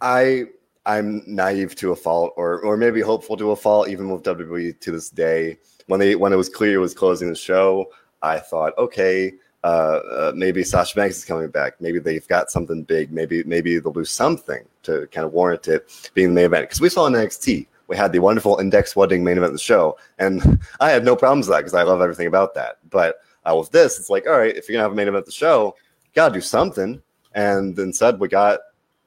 [0.00, 0.44] I
[0.86, 4.78] I'm naive to a fault, or or maybe hopeful to a fault, even with WWE
[4.78, 5.58] to this day.
[5.86, 7.90] When they when it was clear it was closing the show,
[8.22, 9.34] I thought, okay,
[9.64, 11.80] uh, uh, maybe Sasha Banks is coming back.
[11.80, 13.10] Maybe they've got something big.
[13.10, 16.64] Maybe maybe they'll do something to kind of warrant it being the main event.
[16.64, 19.58] Because we saw in NXT, we had the wonderful Index Wedding main event of the
[19.58, 22.78] show, and I had no problems with that because I love everything about that.
[22.90, 25.22] But uh, with this, it's like, all right, if you're gonna have a main event
[25.22, 25.74] of the show,
[26.04, 27.02] you gotta do something.
[27.34, 28.60] And instead, we got a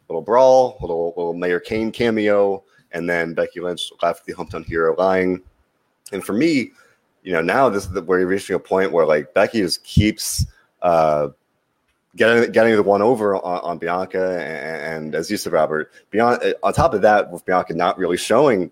[0.07, 4.95] little brawl, little little Mayor Kane cameo, and then Becky Lynch left the hometown hero
[4.97, 5.41] lying.
[6.11, 6.71] And for me,
[7.23, 9.83] you know, now this is the, where you're reaching a point where like Becky just
[9.83, 10.45] keeps
[10.81, 11.29] uh,
[12.15, 16.43] getting getting the one over on, on Bianca, and, and, as you said, Robert, beyond
[16.43, 18.71] uh, on top of that, with Bianca not really showing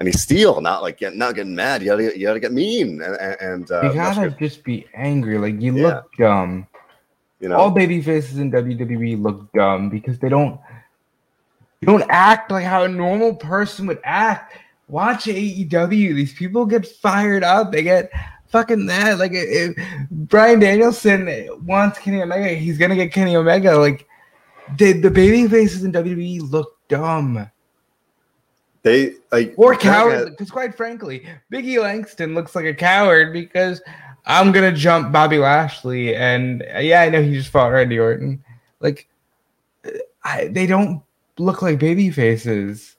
[0.00, 3.16] any steel, not like getting not getting mad, you gotta you gotta get mean, and,
[3.40, 5.86] and uh, you gotta just be angry, like you yeah.
[5.86, 6.66] look dumb.
[7.40, 10.58] You know, all baby faces in WWE look dumb because they don't
[11.80, 14.56] they don't act like how a normal person would act.
[14.88, 16.14] Watch AEW.
[16.14, 17.72] These people get fired up.
[17.72, 18.10] They get
[18.54, 19.18] fucking that.
[19.18, 19.76] Like if
[20.10, 23.76] Bryan Danielson wants Kenny Omega, he's gonna get Kenny Omega.
[23.76, 24.06] Like
[24.78, 27.50] the the baby faces in WWE look dumb.
[28.82, 33.82] They like or coward because quite frankly, Biggie Langston looks like a coward because
[34.24, 38.44] I'm gonna jump Bobby Lashley, and yeah, I know he just fought Randy Orton.
[38.78, 39.08] Like,
[40.22, 41.02] I, they don't
[41.38, 42.96] look like baby faces.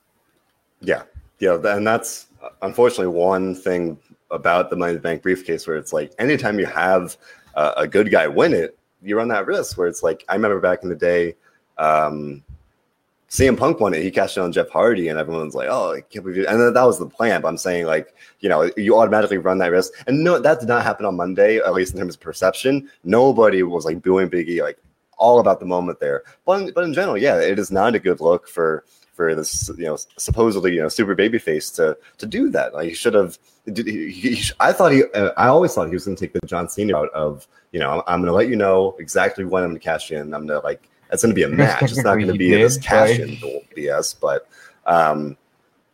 [0.82, 1.04] Yeah,
[1.40, 2.28] yeah, and that's
[2.62, 3.98] unfortunately one thing
[4.36, 7.18] about the Money in the Bank briefcase where it's like anytime you have
[7.56, 10.60] a, a good guy win it, you run that risk where it's like I remember
[10.60, 11.36] back in the day.
[11.78, 12.44] Um,
[13.30, 14.04] CM Punk won it.
[14.04, 16.76] He cashed in on Jeff Hardy, and everyone's like, "Oh, I can't believe it!" And
[16.76, 17.42] that was the plan.
[17.42, 19.92] But I'm saying, like, you know, you automatically run that risk.
[20.08, 22.90] And no, that did not happen on Monday, at least in terms of perception.
[23.04, 24.78] Nobody was like booing Biggie, like
[25.18, 26.24] all about the moment there.
[26.46, 29.86] But but in general, yeah, it is not a good look for for this, you
[29.86, 32.74] know, supposedly you know super baby face to to do that.
[32.74, 33.38] Like he should have.
[33.66, 35.04] He, he, I thought he.
[35.06, 37.80] Uh, I always thought he was going to take the John Cena out of you
[37.80, 37.92] know.
[37.92, 40.34] I'm, I'm going to let you know exactly when I'm going to cash in.
[40.34, 41.84] I'm going to like it's going to be a match.
[41.84, 43.38] It's not going to be this cash in
[43.76, 44.20] BS.
[44.20, 44.48] But
[44.86, 45.38] um,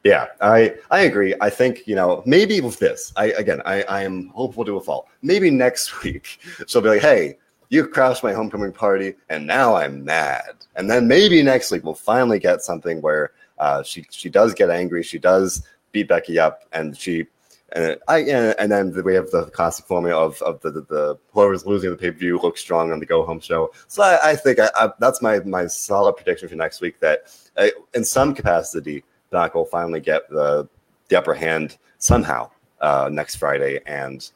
[0.04, 1.36] yeah, I I agree.
[1.40, 4.82] I think you know maybe with this, I again I I am hopeful to a
[4.82, 5.08] fault.
[5.22, 7.38] Maybe next week she'll be like, hey.
[7.72, 10.56] You crashed my homecoming party, and now I'm mad.
[10.76, 14.70] And then maybe next week we'll finally get something where uh, she she does get
[14.70, 17.28] angry, she does beat Becky up, and she
[17.72, 18.20] and I
[18.60, 21.96] and then we have the classic formula of of the the, the whoever's losing the
[21.96, 23.72] pay per view looks strong on the go home show.
[23.88, 27.34] So I, I think I, I, that's my my solid prediction for next week that
[27.56, 30.68] uh, in some capacity Doc will finally get the
[31.08, 32.50] the upper hand somehow
[32.82, 34.30] uh, next Friday and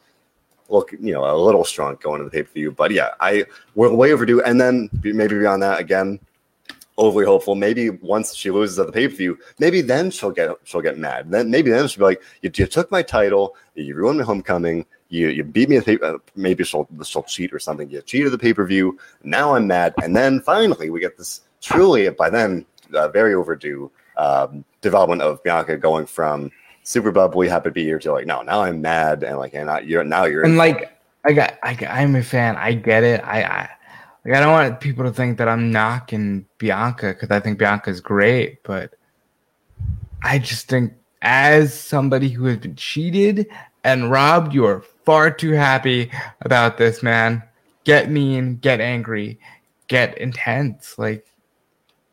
[0.70, 2.72] look you know a little strong going to the pay per view.
[2.72, 4.42] But yeah, I we're way overdue.
[4.42, 6.20] And then maybe beyond that again,
[6.98, 7.56] overly hopeful.
[7.56, 10.98] Maybe once she loses at the pay per view, maybe then she'll get she'll get
[10.98, 11.32] mad.
[11.32, 14.86] Then maybe then she'll be like, "You, you took my title, you ruined my homecoming,
[15.10, 17.90] you you beat me at the pay- uh, maybe she'll she'll cheat or something.
[17.90, 18.98] You cheated the pay per view.
[19.24, 23.92] Now I'm mad." And then finally we get this truly by then uh, very overdue
[24.18, 26.52] um, development of Bianca going from
[26.86, 29.70] super bubbly, happy to be here to like, no, now I'm mad and like, and
[29.70, 30.92] I, you're now you're and like.
[31.28, 32.56] I got, I, I'm a fan.
[32.56, 33.20] I get it.
[33.24, 33.70] I, I
[34.24, 37.90] like I don't want people to think that I'm knocking Bianca because I think Bianca
[37.90, 38.94] is great, but
[40.24, 40.94] I just think
[41.24, 43.48] as somebody who has been cheated
[43.84, 47.44] and robbed, you are far too happy about this, man.
[47.84, 49.40] Get mean, get angry,
[49.88, 50.98] get intense.
[50.98, 51.26] Like,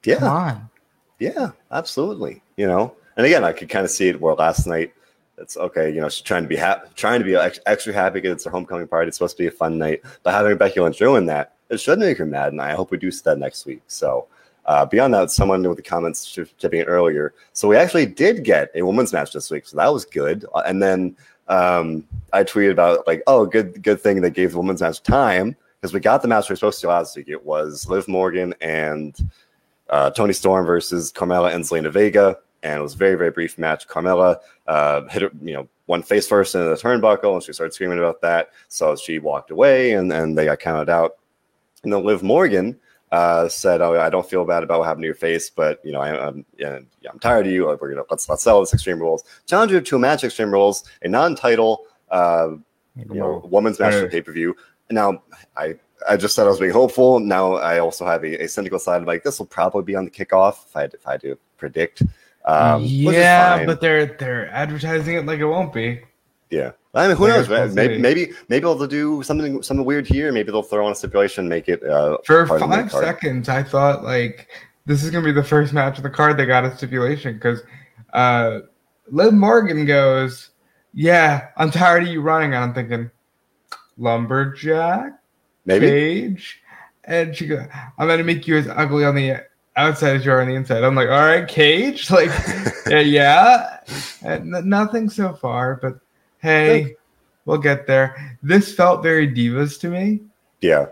[0.05, 0.71] yeah, come on.
[1.19, 2.43] Yeah, absolutely.
[2.57, 4.93] You know, and again, I could kind of see it where last night
[5.39, 5.91] it's okay.
[5.91, 8.51] You know, she's trying to be happy, trying to be extra happy because it's her
[8.51, 9.09] homecoming party.
[9.09, 11.99] It's supposed to be a fun night, but having Becky Lynch ruin that it should
[11.99, 13.83] make her mad, and I hope we do see that next week.
[13.87, 14.27] So.
[14.65, 17.35] Uh, beyond that, someone with the comments tipping it earlier.
[17.53, 20.47] So we actually did get a women's match this week, so that was good.
[20.55, 21.17] Uh, and then
[21.49, 25.57] um, I tweeted about like, oh, good, good thing they gave the women's match time
[25.81, 27.29] because we got the match we were supposed to last week.
[27.29, 29.17] It was Liv Morgan and
[29.91, 33.59] uh, Toni Storm versus Carmella and Zelina Vega, and it was a very, very brief
[33.59, 33.89] match.
[33.89, 37.99] Carmella uh, hit, you know, one face first into the turnbuckle, and she started screaming
[37.99, 38.51] about that.
[38.69, 41.17] So she walked away, and and they got counted out.
[41.83, 42.79] And then Liv Morgan
[43.11, 45.93] uh, said, "Oh, I don't feel bad about what happened to your face, but you
[45.93, 46.79] know, I, am yeah,
[47.11, 47.67] I'm tired of you.
[47.67, 49.25] We're gonna let's let's sell this Extreme Rules.
[49.47, 52.51] Challenge her to a match Extreme Rules, a non-title, uh,
[52.97, 54.57] you know, women's match for pay per view.
[54.91, 55.23] Now,
[55.57, 55.75] I
[56.09, 57.21] I just said I was being hopeful.
[57.21, 59.03] Now I also have a, a cynical side.
[59.03, 62.03] Of like this will probably be on the kickoff if I if I do predict.
[62.45, 66.01] Um, yeah, but they're they're advertising it like it won't be.
[66.51, 67.49] Yeah, I mean, who knows?
[67.49, 70.33] Maybe, maybe maybe they'll do something something weird here.
[70.33, 73.49] Maybe they'll throw on a stipulation, make it uh, for five seconds.
[73.49, 74.49] I thought like
[74.85, 76.37] this is gonna be the first match of the card.
[76.37, 77.63] They got a stipulation because
[78.13, 78.61] uh,
[79.09, 80.51] Liv Morgan goes,
[80.93, 83.11] "Yeah, I'm tired of you running." And I'm thinking,
[83.97, 85.13] lumberjack,
[85.65, 86.61] maybe cage,
[87.05, 89.37] and she goes, "I'm gonna make you as ugly on the
[89.77, 92.31] outside as you are on the inside." I'm like, "All right, cage, like,
[92.89, 93.79] yeah, yeah."
[94.25, 95.99] Uh, and nothing so far, but
[96.39, 96.97] hey,
[97.45, 98.37] we'll get there.
[98.43, 100.21] This felt very divas to me.
[100.61, 100.87] Yeah.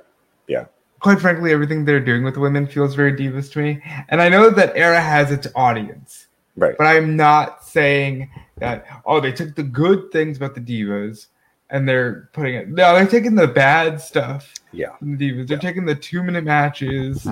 [0.49, 0.67] Yeah.
[1.01, 3.83] Quite frankly, everything they're doing with women feels very divas to me.
[4.09, 6.27] And I know that Era has its audience.
[6.57, 6.77] Right.
[6.77, 11.29] But I'm not saying that, oh, they took the good things about the divas
[11.71, 12.69] and they're putting it.
[12.69, 14.53] No, they're taking the bad stuff.
[14.73, 14.97] Yeah.
[15.01, 15.49] the divas.
[15.49, 15.63] They're yeah.
[15.63, 17.27] taking the two minute matches,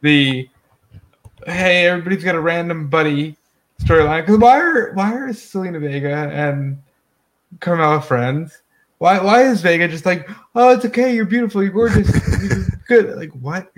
[0.00, 0.48] the
[1.46, 3.36] hey, everybody's got a random buddy
[3.80, 4.22] storyline.
[4.22, 6.78] Because why are why are Zelina Vega and
[7.58, 8.62] Carmella friends.
[8.98, 12.08] Why why is Vega just like, oh, it's okay, you're beautiful, you're gorgeous,
[12.42, 13.16] you're good.
[13.16, 13.72] Like what?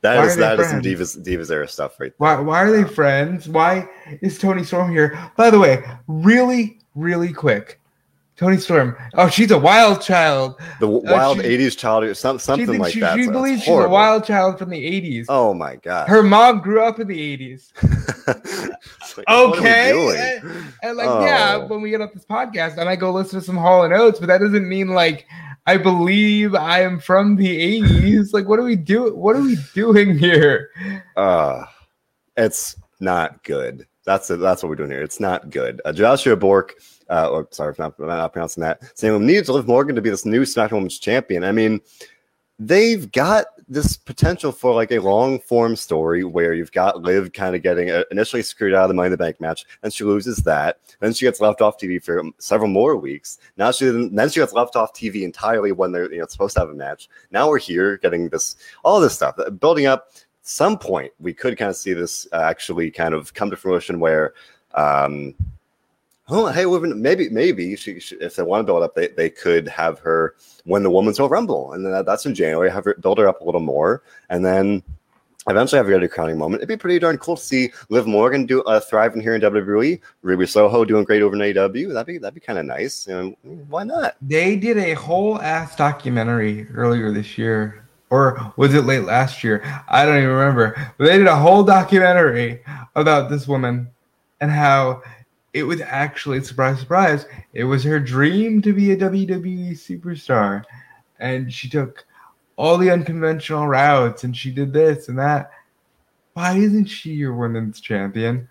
[0.00, 2.36] That is that is some divas divas era stuff right there.
[2.36, 3.48] Why why are they friends?
[3.48, 3.88] Why
[4.22, 5.30] is Toni Storm here?
[5.36, 7.80] By the way, really, really quick.
[8.38, 8.96] Toni Storm.
[9.14, 10.60] Oh, she's a wild child.
[10.78, 13.16] The w- uh, wild she, 80s child or some, something like she, that.
[13.16, 15.26] She so believes she's a wild child from the 80s.
[15.28, 16.08] Oh my god.
[16.08, 17.72] Her mom grew up in the 80s.
[19.16, 20.38] like, okay.
[20.40, 21.24] And, and, like, oh.
[21.24, 23.92] yeah, when we get up this podcast, and I go listen to some Hall and
[23.92, 25.26] Oates, but that doesn't mean like
[25.66, 28.32] I believe I am from the 80s.
[28.32, 29.16] like, what are we doing?
[29.16, 30.70] What are we doing here?
[31.16, 31.64] Uh
[32.36, 33.88] it's not good.
[34.04, 34.38] That's it.
[34.38, 35.02] That's what we're doing here.
[35.02, 35.82] It's not good.
[35.84, 36.74] Uh, Joshua Bork
[37.08, 40.26] uh, or sorry if not, not pronouncing that, we needs Liv Morgan to be this
[40.26, 41.44] new SmackDown Women's Champion.
[41.44, 41.80] I mean,
[42.58, 47.54] they've got this potential for like a long form story where you've got Liv kind
[47.54, 50.04] of getting uh, initially screwed out of the Money in the Bank match, and she
[50.04, 50.80] loses that.
[51.00, 53.38] Then she gets left off TV for several more weeks.
[53.56, 56.60] Now she then she gets left off TV entirely when they're you know supposed to
[56.60, 57.08] have a match.
[57.30, 60.10] Now we're here getting this all this stuff uh, building up.
[60.42, 64.00] Some point we could kind of see this uh, actually kind of come to fruition
[64.00, 64.32] where
[64.74, 65.34] um,
[66.30, 69.68] oh, hey, maybe maybe she, she, if they want to build up, they, they could
[69.68, 72.70] have her win the Women's Royal Rumble, and then that's in January.
[72.70, 74.82] Have her build her up a little more, and then
[75.48, 76.60] eventually have her get a crowning moment.
[76.60, 80.00] It'd be pretty darn cool to see Liv Morgan do uh, thriving here in WWE,
[80.22, 81.92] Ruby Soho doing great over in AEW.
[81.92, 83.08] That'd be that'd be kind of nice.
[83.68, 84.16] Why not?
[84.22, 87.84] They did a whole ass documentary earlier this year.
[88.10, 89.62] Or was it late last year?
[89.86, 90.74] I don't even remember.
[90.96, 92.62] But they did a whole documentary
[92.94, 93.90] about this woman
[94.40, 95.02] and how
[95.52, 97.26] it was actually surprise, surprise.
[97.52, 100.64] It was her dream to be a WWE superstar,
[101.18, 102.04] and she took
[102.56, 105.50] all the unconventional routes, and she did this and that.
[106.34, 108.48] Why isn't she your women's champion?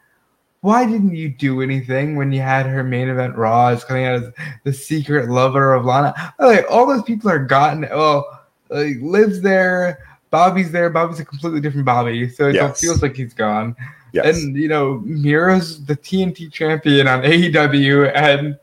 [0.62, 4.24] Why didn't you do anything when you had her main event Raw as coming out
[4.24, 4.34] as
[4.64, 6.34] the secret lover of Lana?
[6.40, 7.82] Way, all those people are gotten.
[7.82, 8.26] Well,
[8.70, 10.00] like, lives there,
[10.32, 10.90] Bobby's there.
[10.90, 12.82] Bobby's a completely different Bobby, so it yes.
[12.82, 13.76] feels like he's gone.
[14.13, 14.41] Yes.
[14.41, 18.58] And you know, Miro's the TNT champion on AEW, and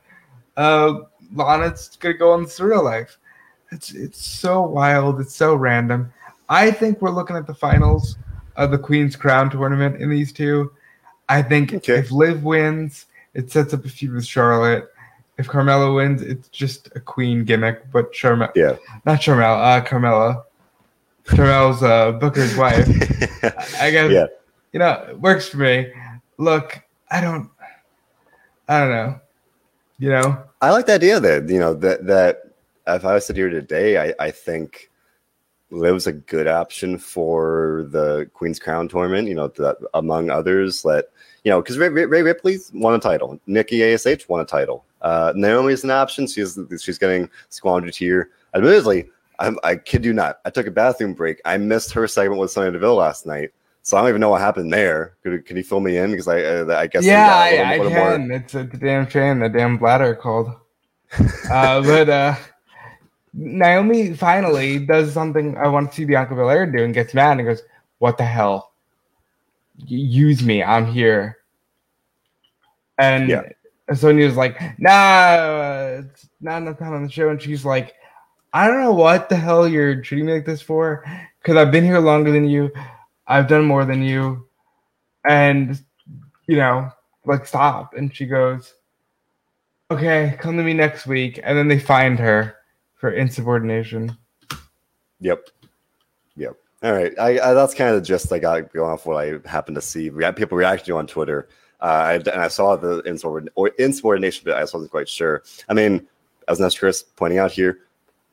[0.56, 1.00] uh,
[1.34, 3.18] Lana's gonna go on the Surreal Life.
[3.70, 5.20] It's it's so wild.
[5.20, 6.12] It's so random.
[6.48, 8.16] I think we're looking at the finals
[8.56, 10.72] of the Queen's Crown tournament in these two.
[11.28, 11.94] I think okay.
[11.94, 14.90] if Liv wins, it sets up a feud with Charlotte.
[15.36, 17.90] If Carmella wins, it's just a Queen gimmick.
[17.90, 20.44] But Charmella, yeah, not Charmella, uh, Carmella.
[21.24, 22.86] Carmella's uh, Booker's wife.
[23.80, 24.10] I guess.
[24.10, 24.26] Yeah
[24.74, 25.90] you know, it works for me.
[26.36, 27.48] Look, I don't,
[28.68, 29.20] I don't know.
[29.98, 32.42] You know, I like the idea that you know that that
[32.88, 34.90] if I was sitting here today, I I think
[35.70, 39.28] Liv's a good option for the Queen's Crown tournament.
[39.28, 41.06] You know, that among others, that
[41.44, 44.84] you know, because Rhea, Rhea Ripley's won a title, Nikki Ash won a title.
[45.02, 46.26] Uh, Naomi's an option.
[46.26, 48.30] She's she's getting squandered here.
[48.54, 50.40] Admittedly, I'm, I kid you not.
[50.44, 51.40] I took a bathroom break.
[51.44, 53.52] I missed her segment with Sonya Deville last night.
[53.84, 55.14] So I don't even know what happened there.
[55.22, 56.10] Could, can you fill me in?
[56.10, 58.28] Because I, uh, I guess yeah, I, I can.
[58.28, 58.36] More...
[58.38, 60.48] It's a damn shame the damn bladder called.
[61.50, 62.34] uh, but uh,
[63.34, 67.46] Naomi finally does something I want to see Bianca Belair do and gets mad and
[67.46, 67.60] goes,
[67.98, 68.72] "What the hell?
[69.76, 70.62] Use me.
[70.62, 71.36] I'm here."
[72.96, 73.42] And yeah.
[73.92, 77.92] Sonya's like, "Nah, it's not enough time on the show," and she's like,
[78.54, 81.04] "I don't know what the hell you're treating me like this for."
[81.44, 82.72] because I've been here longer than you.
[83.26, 84.46] I've done more than you.
[85.28, 85.82] And,
[86.46, 86.90] you know,
[87.24, 87.94] like, stop.
[87.94, 88.74] And she goes,
[89.90, 91.40] okay, come to me next week.
[91.42, 92.56] And then they find her
[92.94, 94.16] for insubordination.
[95.20, 95.48] Yep.
[96.36, 96.56] Yep.
[96.82, 97.12] All right.
[97.18, 100.10] I, I that's kind of just I got going off what I happened to see.
[100.10, 101.48] We had people reacting on Twitter.
[101.80, 105.42] Uh, I, and I saw the insubordination, but I wasn't quite sure.
[105.68, 106.06] I mean,
[106.48, 107.80] as Chris pointing out here,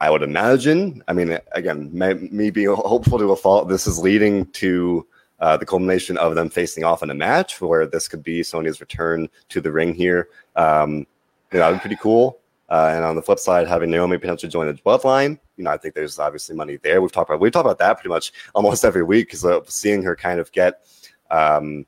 [0.01, 1.03] I would imagine.
[1.07, 5.05] I mean, again, me being hopeful to a fault, this is leading to
[5.39, 8.81] uh, the culmination of them facing off in a match where this could be Sonya's
[8.81, 10.29] return to the ring here.
[10.55, 11.05] Um,
[11.51, 12.39] you know, that would be pretty cool.
[12.67, 15.77] Uh, and on the flip side, having Naomi potentially join the bloodline, you know, I
[15.77, 16.99] think there's obviously money there.
[16.99, 20.01] We've talked about we talk about that pretty much almost every week because uh, seeing
[20.01, 20.87] her kind of get,
[21.29, 21.85] um,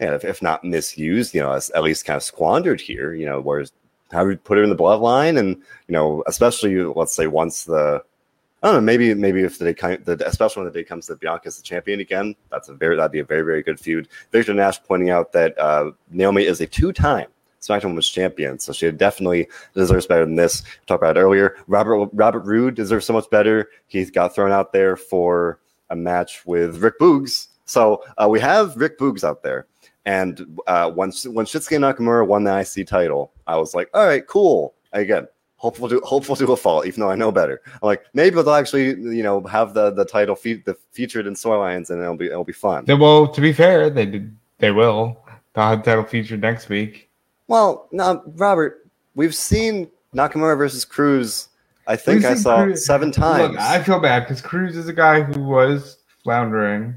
[0.00, 3.14] if, if, not misused, you know, at least kind of squandered here.
[3.14, 3.72] You know, whereas
[4.14, 5.56] how we put her in the bloodline, and
[5.88, 8.02] you know, especially let's say once the
[8.62, 8.80] I don't know.
[8.80, 12.00] Maybe maybe if the day the especially when the day comes that Bianca's the champion
[12.00, 14.08] again, that's a very that'd be a very very good feud.
[14.32, 17.26] Victor Nash pointing out that uh, Naomi is a two time
[17.60, 20.62] SmackDown Women's Champion, so she definitely deserves better than this.
[20.62, 21.56] We talked about it earlier.
[21.66, 23.68] Robert Robert Roode deserves so much better.
[23.86, 25.60] He got thrown out there for
[25.90, 27.48] a match with Rick Boogs.
[27.66, 29.66] So uh, we have Rick Boogs out there,
[30.06, 34.26] and uh, when when Shinsuke Nakamura won the IC title, I was like, all right,
[34.26, 34.74] cool.
[34.92, 35.26] Again,
[35.56, 37.62] hopeful to hopeful to a fall, even though I know better.
[37.66, 41.34] I'm like, maybe they'll actually, you know, have the the title fe- the featured in
[41.34, 42.84] storylines, and it'll be it'll be fun.
[42.86, 45.18] Well, to be fair, they did they will.
[45.54, 47.08] They'll have the title featured next week.
[47.48, 51.48] Well, now Robert, we've seen Nakamura versus Crews.
[51.86, 52.84] I think I saw Crews.
[52.84, 53.52] seven times.
[53.52, 56.94] Look, I feel bad because Crews is a guy who was floundering,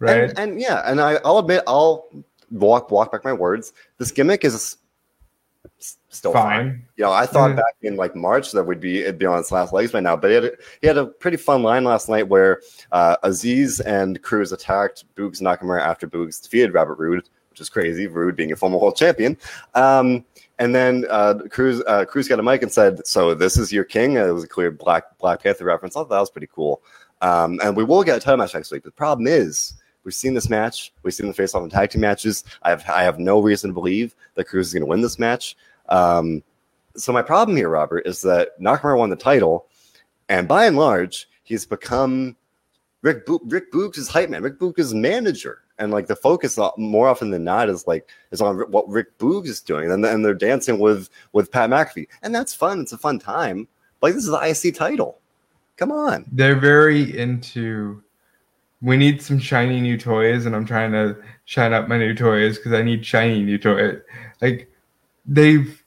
[0.00, 0.30] right?
[0.30, 2.08] And, and yeah, and I, I'll admit, I'll
[2.52, 3.72] walk walk back my words.
[3.98, 4.76] This gimmick is
[6.08, 6.42] still fine.
[6.42, 6.86] fine.
[6.96, 7.56] You know, I thought mm-hmm.
[7.56, 10.16] back in like March that we'd be it'd be on its last legs by now,
[10.16, 12.60] but he had a, he had a pretty fun line last night where
[12.92, 18.06] uh, Azeez and Crews attacked Boogs Nakamura after Boogs defeated Robert Roode, which is crazy.
[18.06, 19.36] Roode being a former world champion.
[19.74, 20.24] Um,
[20.58, 23.84] and then uh, Crews uh, Crews got a mic and said, "So this is your
[23.84, 25.96] king." it was a clear Black Black Panther reference.
[25.96, 26.82] I thought that was pretty cool.
[27.20, 28.82] Um, and we will get a title match next week.
[28.82, 29.74] The problem is
[30.04, 30.92] We've seen this match.
[31.02, 32.44] We've seen the face off in tag team matches.
[32.62, 35.18] I have I have no reason to believe that Crews is going to win this
[35.18, 35.56] match.
[35.88, 36.42] Um,
[36.96, 39.66] so my problem here, Robert, is that Nakamura won the title,
[40.28, 42.36] and by and large, he's become
[43.02, 47.30] Rick Bo- Rick Boogs' hype man, Rick Boogs' manager, and like the focus more often
[47.30, 50.78] than not is like is on what Rick Boogs is doing, and then they're dancing
[50.78, 52.80] with with Pat McAfee, and that's fun.
[52.80, 53.68] It's a fun time.
[54.00, 55.20] Like this is the IC title.
[55.76, 56.26] Come on.
[56.30, 58.02] They're very into.
[58.82, 62.58] We need some shiny new toys, and I'm trying to shine up my new toys
[62.58, 64.00] because I need shiny new toys.
[64.40, 64.70] Like
[65.24, 65.82] they've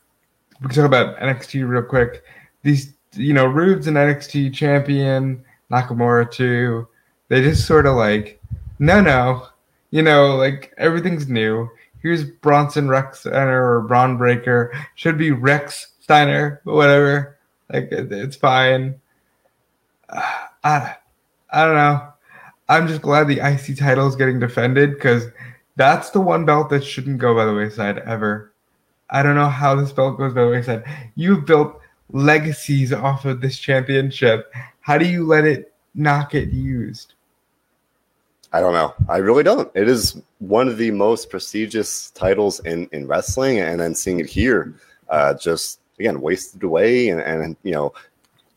[0.61, 2.23] we can talk about NXT real quick.
[2.63, 6.87] These, you know, Roode's an NXT champion, Nakamura too.
[7.27, 8.41] They just sort of like,
[8.79, 9.47] no, no,
[9.91, 11.69] you know, like everything's new.
[12.01, 14.73] Here's Bronson Rechsteiner or Bron Breakker.
[14.95, 17.37] Should be Rechsteiner, but whatever.
[17.71, 18.99] Like it's fine.
[20.09, 20.21] Uh,
[20.63, 20.95] I,
[21.51, 22.13] I don't know.
[22.67, 25.27] I'm just glad the IC title is getting defended because
[25.75, 28.51] that's the one belt that shouldn't go by the wayside ever.
[29.09, 30.83] I don't know how this belt goes by the wayside.
[31.15, 31.79] You've built
[32.11, 34.51] legacies off of this championship.
[34.81, 37.13] How do you let it not get used?
[38.51, 38.93] I don't know.
[39.09, 39.69] I really don't.
[39.75, 44.27] It is one of the most prestigious titles in, in wrestling, and then seeing it
[44.27, 44.73] here,
[45.09, 47.93] uh, just again wasted away, and, and you know,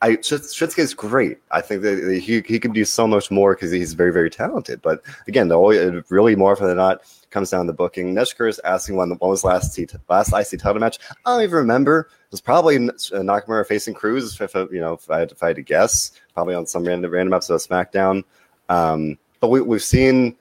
[0.01, 1.38] I Shinsuke is great.
[1.51, 4.80] I think that he he could do so much more because he's very very talented.
[4.80, 8.14] But again, the really more often than not comes down to booking.
[8.14, 10.99] Neshker is asking when, when was last T- last IC title match?
[11.24, 12.11] I don't even remember.
[12.11, 12.92] It was probably uh,
[13.22, 14.40] Nakamura facing Crews.
[14.40, 17.11] If, you know, if I, had, if I had to guess, probably on some random
[17.11, 18.24] random episode of SmackDown.
[18.68, 20.36] Um, but we, we've seen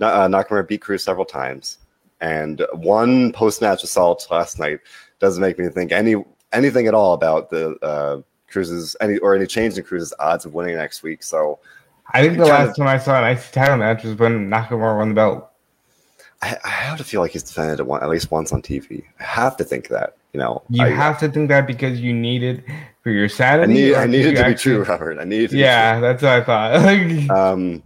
[0.00, 1.78] uh, Nakamura beat Crews several times,
[2.20, 4.80] and one post match assault last night
[5.18, 6.16] doesn't make me think any
[6.52, 8.20] anything at all about the uh,
[8.50, 11.22] Crews's any or any change in Crews's odds of winning next week.
[11.22, 11.58] So.
[12.12, 14.98] I think the last of, time I saw an IC title match was when Nakamura
[14.98, 15.48] won the belt.
[16.42, 19.04] I, I, have to feel like he's defended it one, at least once on TV.
[19.20, 20.16] I have to think that.
[20.32, 22.64] You know, you I, have to think that because you need it
[23.02, 23.72] for your sanity.
[23.72, 25.18] I need, I need it to actually, be true, Robert.
[25.20, 25.52] I need.
[25.52, 27.30] yeah, that's what I thought.
[27.30, 27.82] um,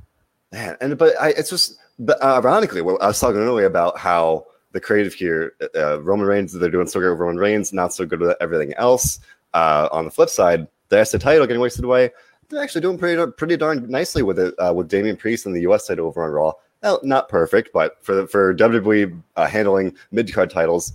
[0.53, 3.99] man, and but I, it's just but, uh, ironically, well, I was talking earlier about
[3.99, 7.95] how the creative here, uh, Roman Reigns, they're doing so good with Roman Reigns, not
[7.95, 9.21] so good with everything else.
[9.55, 12.11] Uh, on the flip side, the the title getting wasted away.
[12.49, 15.63] They're actually doing pretty pretty darn nicely with it uh, with Damian Priest and the
[15.63, 15.87] U.S.
[15.87, 16.53] title over on Raw
[16.85, 20.93] well, not perfect, but for for WWE uh, handling mid card titles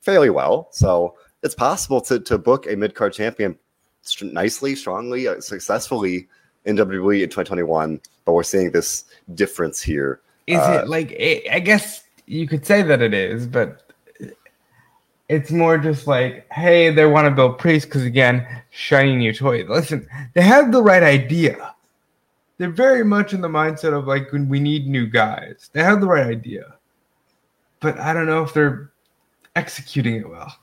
[0.00, 0.68] fairly well.
[0.70, 3.56] So it's possible to to book a mid card champion
[4.22, 6.26] nicely, strongly, uh, successfully
[6.64, 9.04] in WWE in 2021, but we're seeing this
[9.34, 10.20] difference here.
[10.46, 13.85] Is Uh, it like it, I guess you could say that it is, but
[15.28, 19.64] it's more just like, hey, they want to build priests because again, shiny new toy.
[19.64, 21.74] Listen, they have the right idea.
[22.58, 25.68] They're very much in the mindset of like we need new guys.
[25.72, 26.74] They have the right idea,
[27.80, 28.90] but I don't know if they're
[29.56, 30.56] executing it well.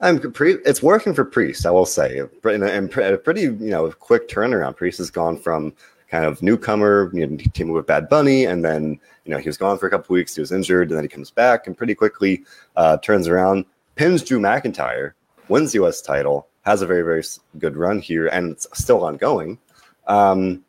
[0.00, 2.18] I'm pre- it's working for Priest, I will say.
[2.18, 4.76] In a, in a pretty you know quick turnaround.
[4.76, 5.72] Priest has gone from
[6.14, 9.56] kind of newcomer, you know, teaming with Bad Bunny, and then you know he was
[9.56, 10.36] gone for a couple weeks.
[10.36, 12.44] He was injured, and then he comes back and pretty quickly
[12.76, 13.64] uh, turns around,
[13.96, 15.14] pins Drew McIntyre,
[15.48, 16.00] wins the U.S.
[16.00, 17.24] title, has a very very
[17.58, 19.58] good run here, and it's still ongoing.
[20.06, 20.64] Um,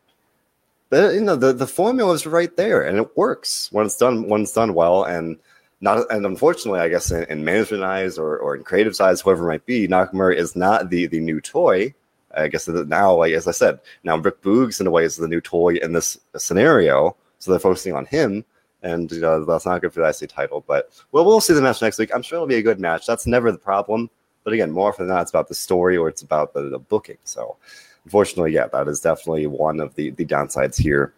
[0.90, 4.28] but you know the the formula is right there, and it works when it's done
[4.28, 5.38] when it's done well, and
[5.80, 9.44] not and unfortunately, I guess in, in management eyes or, or in creative eyes, whoever
[9.46, 11.94] it might be, Nakamura is not the the new toy.
[12.36, 15.18] I guess that now, like as I said, now Rick Boogs in a way is
[15.18, 18.44] the new toy in this scenario, so they're focusing on him,
[18.84, 20.64] and you know, that's not good for the IC title.
[20.68, 22.12] But well, we'll see the match next week.
[22.14, 23.06] I'm sure it'll be a good match.
[23.06, 24.10] That's never the problem.
[24.44, 26.80] But again, more often than not, it's about the story or it's about the, the
[26.80, 27.18] booking.
[27.24, 27.58] So,
[28.04, 31.14] unfortunately, yeah, that is definitely one of the the downsides here.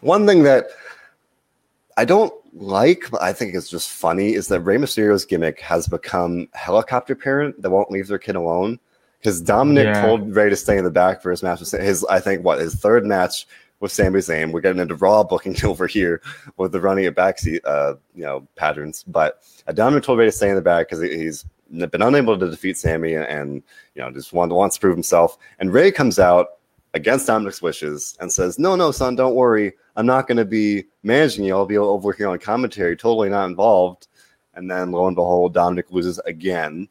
[0.00, 0.68] One thing that
[1.96, 5.86] I don't like, but I think it's just funny, is that Rey Mysterio's gimmick has
[5.86, 8.78] become helicopter parent that won't leave their kid alone.
[9.26, 10.02] Because Dominic Yeah.
[10.06, 11.58] told Rey to stay in the back for his match.
[11.58, 13.48] with His, I think, what his third match
[13.80, 14.52] with Sami Zayn.
[14.52, 16.22] We're getting into Raw booking over here
[16.58, 19.02] with the running of backseat, uh, you know, patterns.
[19.02, 22.48] But uh, Dominic told Rey to stay in the back because he's been unable to
[22.48, 23.62] defeat Sami and, and
[23.96, 25.36] you know just want, wants to prove himself.
[25.58, 26.58] And Rey comes out
[26.94, 29.72] against Dominic's wishes and says, "No, no, son, don't worry.
[29.96, 31.56] I'm not going to be managing you.
[31.56, 34.06] I'll be over here on commentary, totally not involved."
[34.54, 36.88] And then, lo and behold, Dominic loses again,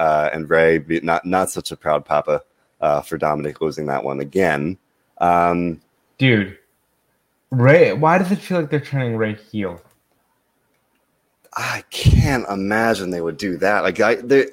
[0.00, 2.42] uh, and Rey, be, not not such a proud papa
[2.80, 4.78] uh, for Dominic losing that one again.
[5.18, 5.82] Um,
[6.16, 6.58] Dude,
[7.50, 9.80] Rey, why does it feel like they're turning Rey heel?
[11.54, 13.82] I can't imagine they would do that.
[13.82, 14.46] Like I, they,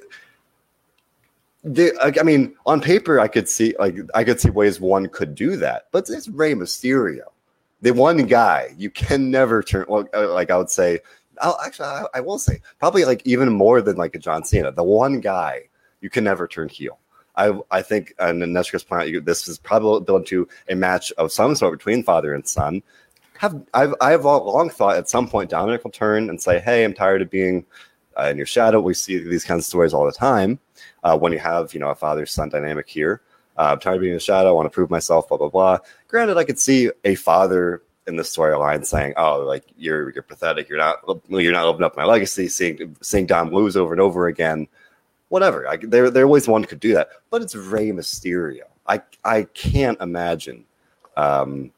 [1.64, 5.08] they, like, I mean, on paper, I could see like I could see ways one
[5.08, 7.24] could do that, but it's Rey Mysterio,
[7.82, 9.86] the one guy you can never turn.
[9.88, 11.00] Well, uh, like I would say,
[11.41, 14.71] I'll, actually, I, I will say probably like even more than like a John Cena,
[14.71, 15.69] the one guy
[16.01, 16.99] you can never turn heel.
[17.35, 21.31] I, I think, and in Nesca's point, this is probably built into a match of
[21.31, 22.81] some sort between father and son.
[23.38, 26.95] Have I've I've long thought at some point Dominic will turn and say, "Hey, I'm
[26.95, 27.63] tired of being
[28.19, 30.59] uh, in your shadow." We see these kinds of stories all the time
[31.03, 33.21] uh, when you have you know a father son dynamic here.
[33.55, 34.49] Uh, I'm tired of being in the shadow.
[34.49, 35.27] I want to prove myself.
[35.29, 35.77] Blah blah blah.
[36.07, 40.70] Granted, I could see a father in the storyline saying, "Oh, like you're you're pathetic.
[40.70, 40.97] You're not
[41.30, 44.68] you're not living up my legacy." Seeing seeing Dom lose over and over again.
[45.30, 45.68] Whatever.
[45.68, 48.62] I, there there always one could do that, but it's Rey Mysterio.
[48.88, 50.64] I I can't imagine.
[51.18, 51.72] Um,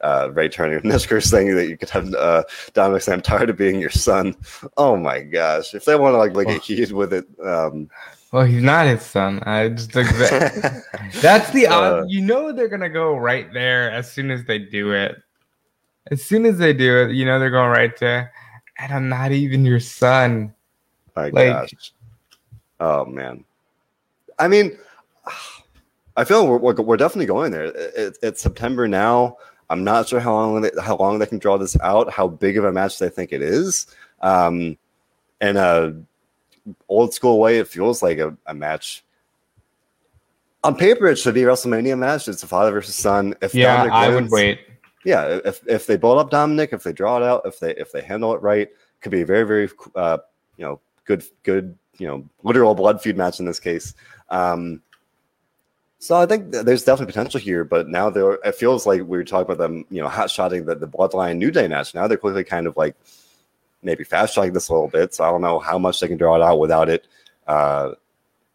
[0.00, 3.56] uh, Ray Turner Nisker saying that you could have uh, Dominic say, "I'm tired of
[3.56, 4.36] being your son."
[4.76, 5.74] Oh my gosh!
[5.74, 7.90] If they want to like like get heated with it, um,
[8.30, 9.42] Well, he's not his son.
[9.44, 10.82] I just exa-
[11.20, 12.04] that's the Uh, odd.
[12.10, 15.16] You know they're gonna go right there as soon as they do it.
[16.10, 18.30] As soon as they do it, you know they're going right to.
[18.78, 20.54] And I'm not even your son.
[21.16, 21.32] my Like-
[21.70, 21.92] gosh!
[22.80, 23.44] Oh man!
[24.38, 24.78] I mean,
[26.16, 27.64] I feel we're we're, we're definitely going there.
[27.64, 29.36] It, it- it's September now.
[29.70, 32.10] I'm not sure how long they, how long they can draw this out.
[32.10, 33.86] How big of a match they think it is.
[34.22, 34.78] Um,
[35.42, 35.92] in a
[36.88, 39.04] old school way, it feels like a, a match.
[40.64, 42.28] On paper, it should be WrestleMania match.
[42.28, 43.34] It's a father versus son.
[43.42, 44.60] If Yeah, I would wait.
[45.08, 47.92] Yeah, if if they build up Dominic, if they draw it out, if they if
[47.92, 48.68] they handle it right,
[49.00, 50.18] could be a very very uh,
[50.58, 53.94] you know good good you know literal blood feud match in this case.
[54.28, 54.82] Um,
[55.98, 59.24] so I think th- there's definitely potential here, but now it feels like we were
[59.24, 61.94] talking about them, you know, hot shotting the, the Bloodline New Day match.
[61.94, 62.94] Now they're quickly kind of like
[63.82, 65.14] maybe fast tracking this a little bit.
[65.14, 67.06] So I don't know how much they can draw it out without it
[67.46, 67.92] uh,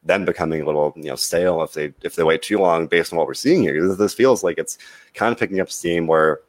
[0.06, 3.14] then becoming a little you know stale if they if they wait too long based
[3.14, 3.88] on what we're seeing here.
[3.88, 4.78] This, this feels like it's
[5.14, 6.41] kind of picking up steam where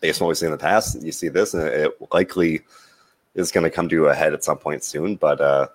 [0.00, 2.62] based on what we've seen in the past, you see this and it likely
[3.34, 5.16] is going to come to a head at some point soon.
[5.16, 5.68] But uh,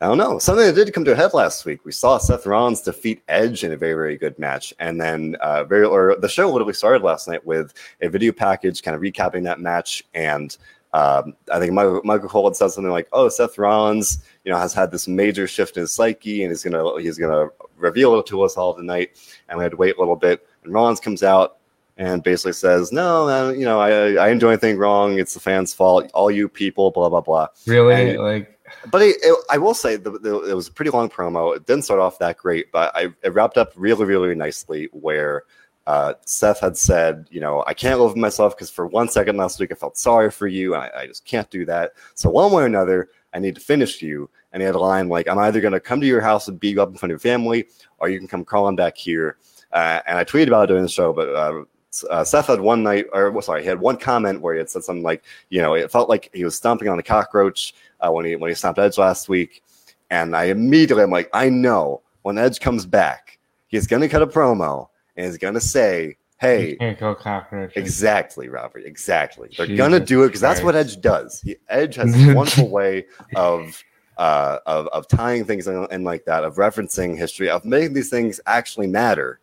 [0.00, 0.38] I don't know.
[0.38, 1.84] Something that did come to a head last week.
[1.84, 4.74] We saw Seth Rollins defeat Edge in a very, very good match.
[4.78, 8.82] And then uh, very or the show literally started last night with a video package
[8.82, 10.02] kind of recapping that match.
[10.14, 10.56] And
[10.94, 14.58] um, I think Michael, Michael Cole had said something like, "Oh, Seth Rollins, you know,
[14.58, 18.26] has had this major shift in his psyche, and he's gonna he's gonna reveal it
[18.26, 19.10] to us all tonight."
[19.48, 20.46] And we had to wait a little bit.
[20.62, 21.56] And Rollins comes out
[21.96, 25.18] and basically says, "No, man, you know, I I didn't do anything wrong.
[25.18, 26.08] It's the fans' fault.
[26.14, 28.10] All you people, blah blah blah." Really?
[28.10, 28.56] And- like
[28.88, 31.56] But it, it, I will say the, the, it was a pretty long promo.
[31.56, 34.88] It didn't start off that great, but I, it wrapped up really, really nicely.
[34.92, 35.42] Where
[35.86, 39.60] Uh, Seth had said, you know, I can't with myself because for one second last
[39.60, 40.74] week I felt sorry for you.
[40.74, 41.92] And I, I just can't do that.
[42.14, 44.30] So one way or another, I need to finish you.
[44.52, 46.58] And he had a line like, I'm either going to come to your house and
[46.58, 47.66] beat you up in front of your family,
[47.98, 49.36] or you can come crawling back here.
[49.72, 51.64] Uh, and I tweeted about it during the show, but uh,
[52.10, 54.84] uh, Seth had one night, or sorry, he had one comment where he had said
[54.84, 58.24] something like, you know, it felt like he was stomping on a cockroach uh, when
[58.24, 59.62] he when he stomped Edge last week,
[60.10, 64.26] and I immediately I'm like, I know when Edge comes back, he's gonna cut a
[64.26, 67.76] promo and he's gonna say, "Hey, Can't go cockroaches.
[67.76, 68.84] Exactly, Robert.
[68.84, 69.50] Exactly.
[69.56, 71.40] They're Jesus gonna do it because that's what Edge does.
[71.40, 73.06] He, Edge has this wonderful way
[73.36, 73.82] of
[74.18, 78.10] uh, of of tying things in, in like that, of referencing history, of making these
[78.10, 79.40] things actually matter.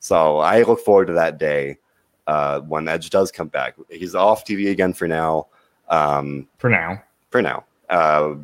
[0.00, 1.78] So I look forward to that day
[2.26, 3.76] uh, when Edge does come back.
[3.88, 5.46] He's off TV again for now.
[5.88, 7.02] Um, For now.
[7.30, 7.64] for now.
[7.88, 8.34] Uh,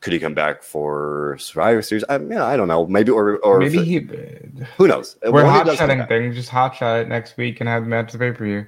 [0.00, 2.04] could he come back for Survivor Series?
[2.08, 2.86] I, yeah, I don't know.
[2.86, 4.64] Maybe or or Maybe if- he.
[4.76, 5.16] who knows?
[5.24, 6.34] We're hot shotting things.
[6.36, 8.66] Just hot shot it next week and have the match of the pay per view.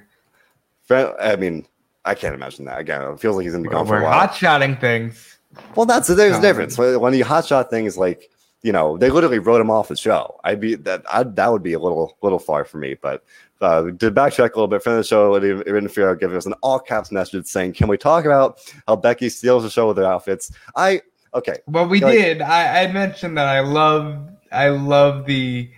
[0.89, 1.65] I mean,
[2.03, 2.79] I can't imagine that.
[2.79, 4.11] Again, it feels like he's gonna be gone We're a while.
[4.11, 5.37] hot shotting things.
[5.75, 6.77] Well, that's there's a Um, difference.
[6.77, 8.29] When you hotshot things like
[8.61, 10.39] you know they literally wrote him off the show.
[10.43, 12.95] I'd be that I'd, that would be a little little far for me.
[13.01, 13.23] But
[13.61, 16.79] uh, to backtrack a little bit from the show, Aaron Fiero gave us an all
[16.79, 20.51] caps message saying, "Can we talk about how Becky steals the show with her outfits?"
[20.75, 21.01] I
[21.33, 22.41] okay, Well, we Like- did.
[22.41, 24.29] I, I mentioned that I love.
[24.51, 25.69] I love the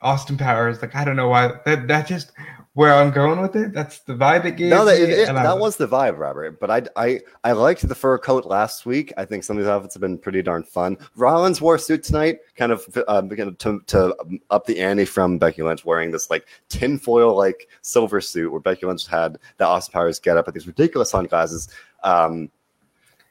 [0.00, 0.80] Austin Powers.
[0.82, 2.32] Like I don't know why that that just
[2.74, 3.72] where I'm going with it.
[3.72, 4.70] That's the vibe it gave.
[4.70, 6.58] no, that, me, it, I that was the vibe, Robert.
[6.58, 9.12] But I I I liked the fur coat last week.
[9.16, 10.98] I think some of these outfits have been pretty darn fun.
[11.16, 14.14] Rollins wore a suit tonight, kind of uh, began to to
[14.50, 18.86] up the ante from Becky Lynch wearing this like tinfoil like silver suit, where Becky
[18.86, 21.68] Lynch had the Austin Powers get up with these ridiculous sunglasses.
[22.02, 22.50] Um,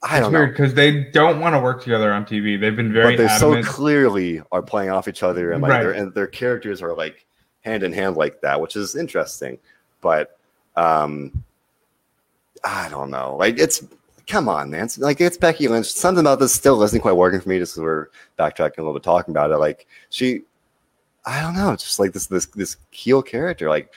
[0.06, 0.52] I It's don't weird know.
[0.52, 2.60] because they don't want to work together on TV.
[2.60, 5.82] They've been very But they so clearly are playing off each other, and like Right.
[5.84, 7.26] their and their characters are like
[7.62, 9.58] hand in hand like that, which is interesting.
[10.02, 10.38] But
[10.76, 11.44] um,
[12.66, 13.38] I don't know.
[13.38, 13.84] Like it's
[14.28, 14.86] come on, man.
[14.86, 15.90] It's, like it's Becky Lynch.
[15.92, 17.60] Something about this still isn't quite working for me.
[17.60, 19.58] Just we're backtracking a little bit, talking about it.
[19.58, 20.42] Like she,
[21.26, 21.76] I don't know.
[21.78, 23.70] Just like this this this heel character.
[23.70, 23.94] Like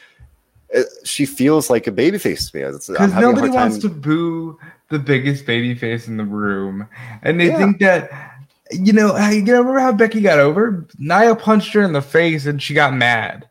[0.71, 2.65] it, she feels like a babyface to me.
[2.65, 4.59] Because nobody wants to boo
[4.89, 6.87] the biggest baby face in the room,
[7.23, 7.59] and they Yeah.
[7.59, 8.11] think that
[8.73, 9.13] you know.
[9.15, 10.85] how- You remember how Becky got over?
[10.99, 13.49] Nia punched her in the face, and she got mad.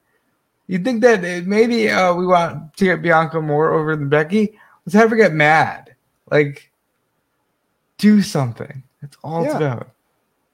[0.68, 4.60] You think that maybe uh, we want to get Bianca more over than Becky?
[4.86, 5.94] Let's have her get mad.
[6.32, 6.70] Like,
[7.98, 8.84] do something.
[9.02, 9.58] That's all it's Yeah.
[9.74, 9.90] about.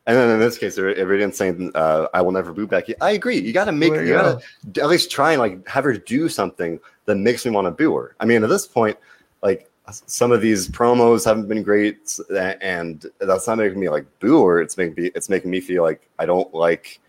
[0.08, 3.38] And then in this case, Iridian saying, uh, "I will never boo Becky." I agree.
[3.40, 4.42] You got to make, There you you got
[4.74, 7.72] to at least try and like have her do something that makes me want to
[7.72, 8.16] boo her.
[8.20, 8.98] I mean, at this point,
[9.42, 14.40] like some of these promos haven't been great, and that's not making me like boo
[14.40, 17.00] or It's making me, it's making me feel like I don't like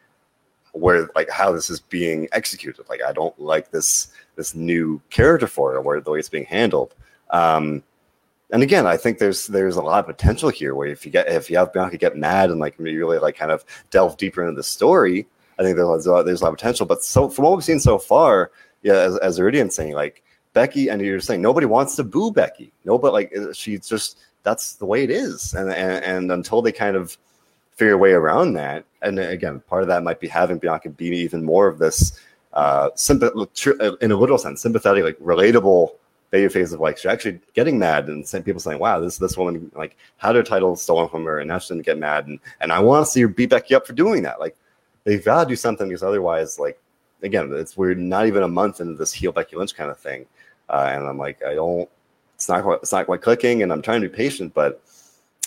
[0.73, 2.89] where like how this is being executed.
[2.89, 6.47] Like I don't like this this new character for her, where the way it's being
[6.47, 6.95] handled.
[7.31, 7.83] Um,
[8.51, 11.29] and again, I think there's there's a lot of potential here where if you get
[11.29, 14.57] if you have Bianca get mad and like really like kind of delve deeper into
[14.57, 15.27] the story,
[15.59, 16.87] I think there's a lot, there's a lot of potential.
[16.87, 18.51] But so from what we've seen so far,
[18.83, 22.73] yeah, as, as Iridian's saying, like Becky, and you're saying nobody wants to boo Becky.
[22.85, 26.73] No, but like she's just that's the way it is, and and, and until they
[26.73, 27.17] kind of
[27.77, 31.09] figure a way around that, and again, part of that might be having Bianca be
[31.09, 32.21] even more of this
[32.53, 35.91] uh, sympath- in a literal sense, sympathetic, like relatable
[36.33, 39.37] baby face of like she's actually getting mad and some people saying, "Wow, this this
[39.37, 42.41] woman like had her title stolen from her and now she's gonna get mad." And
[42.61, 44.41] and I want to see her beat Becky up for doing that.
[44.41, 44.57] Like
[45.05, 46.81] they've got to do something because otherwise, like
[47.23, 50.27] again, it's we're not even a month into this heel Becky Lynch kind of thing,
[50.73, 51.89] uh, and I'm like, I don't.
[52.35, 52.79] It's not quite.
[52.83, 54.83] It's not quite clicking, and I'm trying to be patient, but.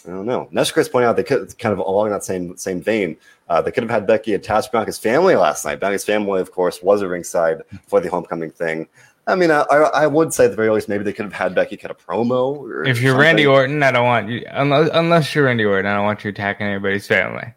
[0.07, 0.47] I don't know.
[0.51, 3.17] Nesh Chris pointed out they could kind of along that same same vein.
[3.49, 5.79] Uh, they could have had Becky attach Bianca's family last night.
[5.79, 8.87] Bianca's family, of course, was at ringside for the homecoming thing.
[9.25, 11.55] I mean, I, I would say at the very least, maybe they could have had
[11.55, 12.55] Becky cut a promo.
[12.55, 13.25] Or If you're something.
[13.25, 15.87] Randy Orton, I don't want you unless unless you're Randy Orton.
[15.87, 17.51] I don't want you attacking anybody's family.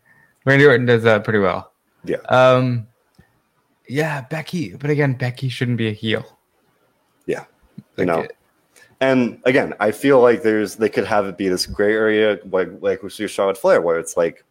[0.46, 1.70] Randy Orton does that pretty well.
[2.04, 2.16] Yeah.
[2.30, 2.86] Um.
[3.86, 6.37] Yeah, Becky, but again, Becky shouldn't be a heel.
[7.96, 8.26] You know,
[9.00, 12.68] And again, I feel like there's they could have it be this gray area like
[12.80, 14.44] like we see Charlotte Flair, where it's like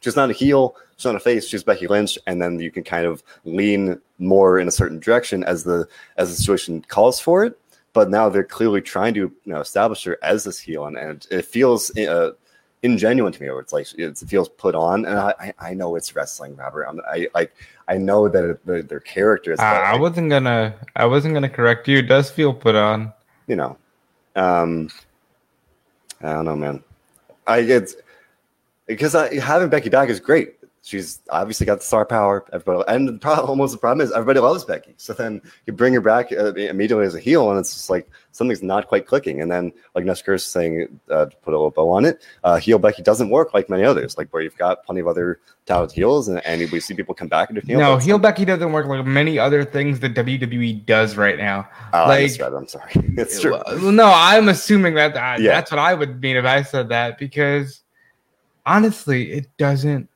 [0.00, 2.82] she's not a heel, she's not a face, she's Becky Lynch, and then you can
[2.82, 5.86] kind of lean more in a certain direction as the
[6.16, 7.58] as the situation calls for it.
[7.92, 11.26] But now they're clearly trying to you know establish her as this heel, and, and
[11.30, 12.32] it feels uh,
[12.84, 13.48] ingenuine to me.
[13.48, 16.84] Where it's like it feels put on, and I, I know it's wrestling, Robert.
[16.84, 17.52] I'm, I like
[17.88, 19.58] I know that it, their, characters.
[19.58, 20.74] I, I like, wasn't gonna.
[20.94, 21.98] I wasn't gonna correct you.
[21.98, 23.12] It does feel put on.
[23.48, 23.76] you know,
[24.36, 24.90] um,
[26.20, 26.84] I don't know, man.
[27.46, 27.96] I it's
[28.86, 30.54] because I, having Becky back is great.
[30.84, 32.44] She's obviously got the star power.
[32.52, 34.94] Everybody, and the problem, almost the problem is everybody loves Becky.
[34.98, 38.08] So then you bring her back uh, immediately as a heel, and it's just like
[38.32, 39.40] something's not quite clicking.
[39.40, 42.78] And then, like is saying, uh, to put a little bow on it, uh, heel
[42.78, 46.28] Becky doesn't work like many others, like where you've got plenty of other talented heels,
[46.28, 47.78] and, and we see people come back into heel.
[47.78, 51.66] No, heel Becky doesn't work like many other things that WWE does right now.
[51.94, 52.92] Oh, like, I I'm sorry.
[53.16, 53.58] It's true.
[53.66, 55.52] Well, no, I'm assuming that, that Yeah.
[55.52, 57.82] that's what I would mean if I said that because
[58.66, 60.08] honestly, it doesn't.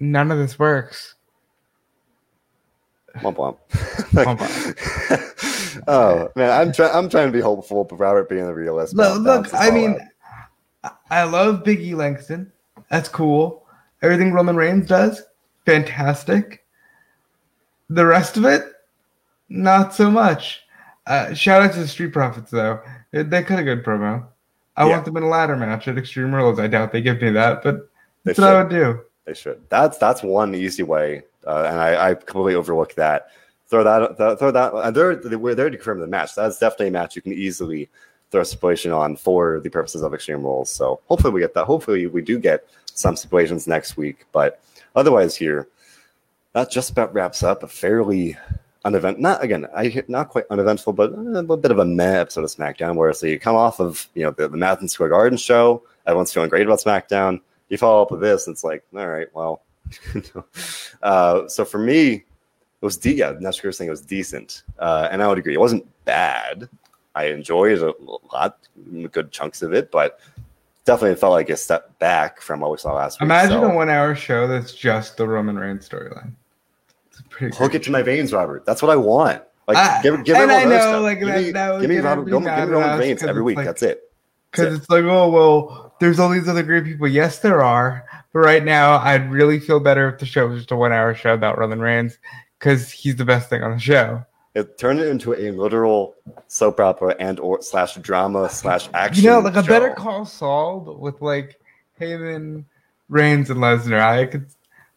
[0.00, 1.14] None of this works.
[3.16, 3.58] Womp womp.
[4.24, 6.94] Womp oh man, I'm trying.
[6.94, 8.94] I'm trying to be hopeful, but Robert being a realist.
[8.94, 9.98] Look, look I mean,
[10.84, 10.96] out.
[11.10, 12.50] I- love Big E Langston.
[12.90, 13.66] That's cool.
[14.02, 15.22] Everything Roman Reigns does,
[15.66, 16.64] fantastic.
[17.90, 18.64] The rest of it,
[19.48, 20.62] not so much.
[21.06, 22.80] Uh, shout out to the Street Profits though.
[23.10, 24.26] They, they cut a good promo.
[24.76, 24.92] I Yeah.
[24.92, 26.58] want them in a ladder match at Extreme Rules.
[26.58, 27.90] I doubt they give me that, but
[28.24, 29.00] that's what I would do.
[29.24, 29.62] They should.
[29.68, 33.28] That's that's one easy way, uh, and I, I completely overlooked that.
[33.68, 34.74] Throw that, th- throw that.
[34.74, 36.34] And they're they- we're there to confirm the match.
[36.34, 37.88] That's definitely a match you can easily
[38.30, 40.70] throw a stipulation on for the purposes of Extreme Rules.
[40.70, 41.66] So hopefully we get that.
[41.66, 44.26] Hopefully we do get some stipulations next week.
[44.32, 44.60] But
[44.96, 45.68] otherwise, here
[46.52, 48.36] that just about wraps up a fairly
[48.84, 49.20] unevent.
[49.20, 52.50] Not again, I not quite uneventful, but a little bit of a meh episode of
[52.50, 52.96] SmackDown.
[52.96, 56.32] Where so you come off of you know the, the Madison Square Garden show, everyone's
[56.32, 57.40] feeling great about SmackDown.
[57.70, 59.62] You follow up with this, and it's like, all right, well.
[61.02, 62.24] uh, so for me, it
[62.84, 65.54] was de- yeah, was saying it was decent, uh, and I would agree.
[65.54, 66.68] It wasn't bad.
[67.14, 67.92] I enjoyed a
[68.32, 68.58] lot,
[69.10, 70.20] good chunks of it, but
[70.84, 73.26] definitely felt like a step back from what we saw last week.
[73.26, 76.32] Imagine so- a one-hour show that's just the Roman Reigns storyline.
[77.54, 78.64] Hook it to my veins, Robert.
[78.66, 79.42] That's what I want.
[79.66, 81.02] Like, Ah, give, give and I know, stuff.
[81.02, 83.56] like, give that- me, that give me Robert, give me Roman Reigns every week.
[83.56, 84.10] like- That's it.
[84.50, 87.06] Because it's like, oh well, there's all these other great people.
[87.06, 88.04] Yes, there are.
[88.32, 91.34] But right now, I'd really feel better if the show was just a one-hour show
[91.34, 92.18] about Roman Reigns
[92.58, 94.24] because he's the best thing on the show.
[94.54, 96.16] It turned it into a literal
[96.48, 99.22] soap opera and or slash drama slash action.
[99.22, 99.68] You know, like a show.
[99.68, 101.60] Better Call Saul, but with like
[102.00, 102.64] Heyman,
[103.08, 104.00] Reigns, and Lesnar.
[104.00, 104.46] I could,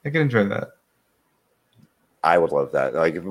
[0.06, 0.70] I could enjoy that.
[2.24, 2.96] I would love that.
[2.96, 3.24] Like if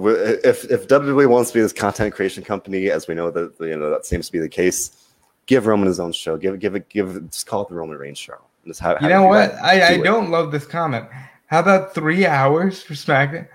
[0.44, 3.76] if, if WWE wants to be this content creation company, as we know that you
[3.76, 5.01] know that seems to be the case,
[5.46, 6.36] give Roman his own show.
[6.36, 8.38] Give give it give just call it the Roman Reigns show.
[8.66, 9.54] Just have, You know what?
[9.56, 10.04] I, I Do it.
[10.04, 11.06] don't love this comment.
[11.46, 13.48] How about three hours for SmackDown?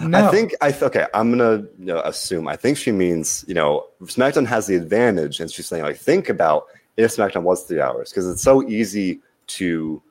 [0.00, 1.06] No, I think I th- okay.
[1.14, 2.48] I'm gonna you know, assume.
[2.48, 6.28] I think she means you know SmackDown has the advantage, and she's saying like think
[6.28, 6.66] about
[6.96, 10.02] if SmackDown was three hours because it's so easy to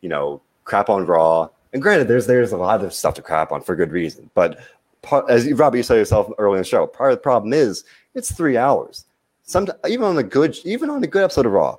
[0.00, 1.48] you know crap on Raw.
[1.72, 4.60] And granted, there's there's a lot of stuff to crap on for good reason, but
[5.00, 7.52] part, as you, Robbie you said yourself earlier in the show, part of the problem
[7.52, 7.82] is
[8.14, 9.06] it's three hours.
[9.44, 11.76] Some even on a good even on a good episode of Raw,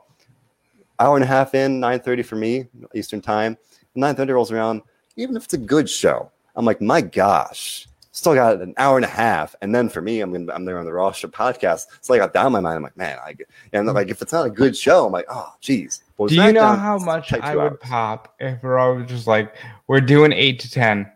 [1.00, 3.58] hour and a half in, nine thirty for me Eastern time.
[3.96, 4.82] Nine thirty rolls around.
[5.16, 9.06] Even if it's a good show, I'm like, my gosh, still got an hour and
[9.06, 9.56] a half.
[9.62, 11.86] And then for me, I'm gonna I'm there on the Raw Show podcast.
[11.98, 12.78] It's like I got down my mind.
[12.78, 15.26] I'm like, man, I get, and like if it's not a good show, I'm like,
[15.30, 16.04] oh, geez.
[16.18, 17.78] With Do you know SmackDown, how much I would hours.
[17.82, 19.56] pop if Raw was just like
[19.88, 21.12] we're doing eight to ten?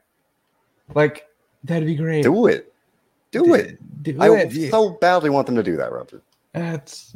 [0.95, 1.27] Like
[1.63, 2.23] that'd be great.
[2.23, 2.73] Do it,
[3.31, 3.79] do it.
[4.03, 4.71] Do I it.
[4.71, 6.23] So badly want them to do that, Robert.
[6.57, 7.15] That's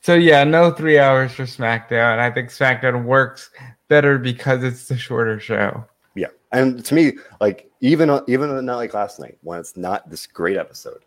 [0.00, 0.44] so yeah.
[0.44, 2.18] No three hours for SmackDown.
[2.18, 3.50] I think SmackDown works
[3.88, 5.84] better because it's the shorter show.
[6.14, 10.26] Yeah, and to me, like even even not like last night when it's not this
[10.26, 11.04] great episode,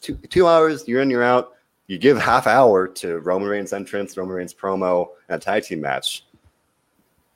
[0.00, 1.52] two two hours, you're in, you're out.
[1.86, 5.80] You give half hour to Roman Reigns entrance, Roman Reigns promo, and a tag team
[5.80, 6.24] match.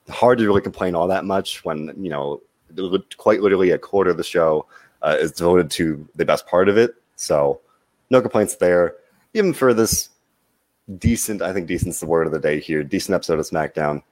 [0.08, 2.40] Hard to really complain all that much when you know
[3.16, 4.66] quite literally a quarter of the show
[5.02, 6.94] uh, is devoted to the best part of it.
[7.16, 7.60] So
[8.10, 8.96] no complaints there.
[9.34, 10.10] Even for this
[10.98, 12.82] decent, I think decent's the word of the day here.
[12.82, 14.02] Decent episode of SmackDown.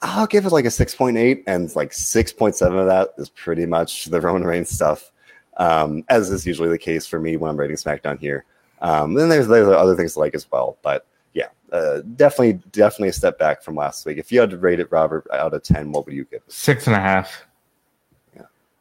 [0.00, 4.20] I'll give it like a 6.8, and like 6.7 of that is pretty much the
[4.20, 5.10] Roman Reigns stuff,
[5.56, 8.44] um, as is usually the case for me when I'm rating SmackDown here.
[8.80, 11.04] Um, then there's, there's other things to like as well, but
[11.34, 14.18] yeah, uh, definitely, definitely a step back from last week.
[14.18, 16.42] If you had to rate it, Robert, out of 10, what would you give?
[16.46, 16.52] it?
[16.52, 17.44] Six and a half.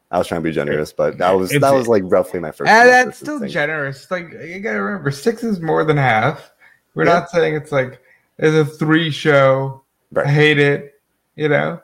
[0.10, 2.52] I was trying to be generous, but that was It's- that was like roughly my
[2.52, 2.70] first.
[2.70, 3.50] And that's still thing.
[3.50, 4.10] generous.
[4.10, 6.52] Like you gotta remember, six is more than half.
[6.96, 7.14] We're Yeah.
[7.14, 8.02] not saying it's like
[8.38, 9.82] it's a three show.
[10.16, 11.00] I hate it.
[11.36, 11.82] You know.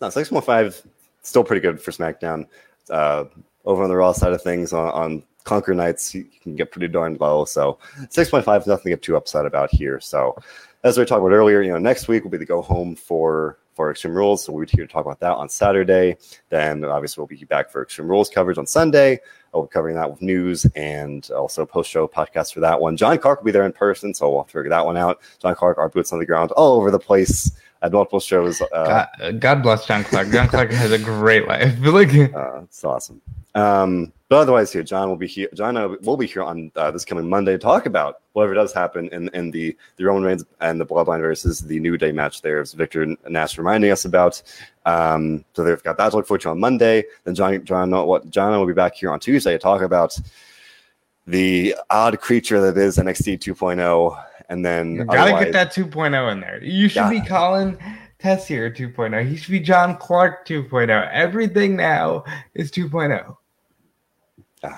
[0.00, 0.80] No, six point five,
[1.22, 2.46] still pretty good for SmackDown.
[2.88, 3.24] Uh,
[3.64, 6.88] over on the Raw side of things, on, on Conquer nights, you can get pretty
[6.88, 7.44] darn low.
[7.44, 7.78] So
[8.10, 10.00] six point five nothing to get too upset about here.
[10.00, 10.36] So
[10.84, 13.58] as we talked about earlier, you know, next week will be the go home for
[13.78, 14.44] for Extreme Rules.
[14.44, 16.16] So we're here to talk about that on Saturday.
[16.48, 19.20] Then obviously we'll be back for Extreme Rules coverage on Sunday.
[19.54, 22.96] We'll be covering that with news and also post show podcast for that one.
[22.96, 25.20] John Clark will be there in person, so we'll have to figure that one out.
[25.40, 28.60] John Clark, our boots on the ground all over the place at multiple shows.
[28.60, 30.30] Uh, God, God bless John Clark.
[30.30, 31.78] John Clark has a great life.
[31.82, 33.22] like, uh, it's awesome.
[33.54, 35.48] Um, but otherwise, here John will be here.
[35.54, 39.08] John will be here on uh, this coming Monday to talk about whatever does happen
[39.08, 42.42] in, in the the Roman Reigns and the Bloodline versus the New Day match.
[42.42, 44.42] There's as Victor Nash reminding us about.
[44.84, 47.04] Um, so they've got that to look forward to on Monday.
[47.24, 50.18] Then John John what John will be back here on Tuesday to talk about
[51.26, 56.40] the odd creature that is NXT 2.0, and then you gotta get that 2.0 in
[56.40, 56.62] there.
[56.62, 57.78] You should be calling
[58.18, 59.26] Tessier 2.0.
[59.26, 61.10] He should be John Clark 2.0.
[61.12, 62.24] Everything now
[62.54, 63.36] is 2.0.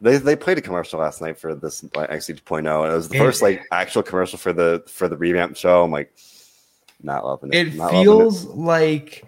[0.00, 3.08] They, they played a commercial last night for this like, NXT 2.0, and it was
[3.08, 5.84] the first like actual commercial for the for the revamp show.
[5.84, 6.12] I'm like,
[7.04, 7.68] not loving it.
[7.68, 8.56] It feels it.
[8.56, 9.24] like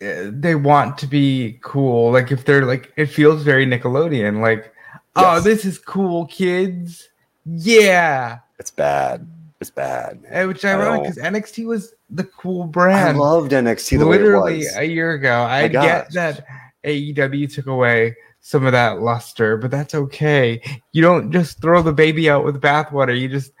[0.00, 2.10] uh, they want to be cool.
[2.10, 4.40] Like if they're like, it feels very Nickelodeon.
[4.40, 4.72] Like
[5.16, 7.08] Oh, this is cool, kids.
[7.44, 8.38] Yeah.
[8.58, 9.28] It's bad.
[9.60, 10.22] It's bad.
[10.22, 10.48] Man.
[10.48, 13.16] Which ironic because NXT was the cool brand.
[13.16, 15.42] I loved NXT literally a year ago.
[15.42, 16.46] I get that
[16.84, 20.60] AEW took away some of that luster, but that's okay.
[20.92, 23.18] You don't just throw the baby out with bathwater.
[23.18, 23.52] You just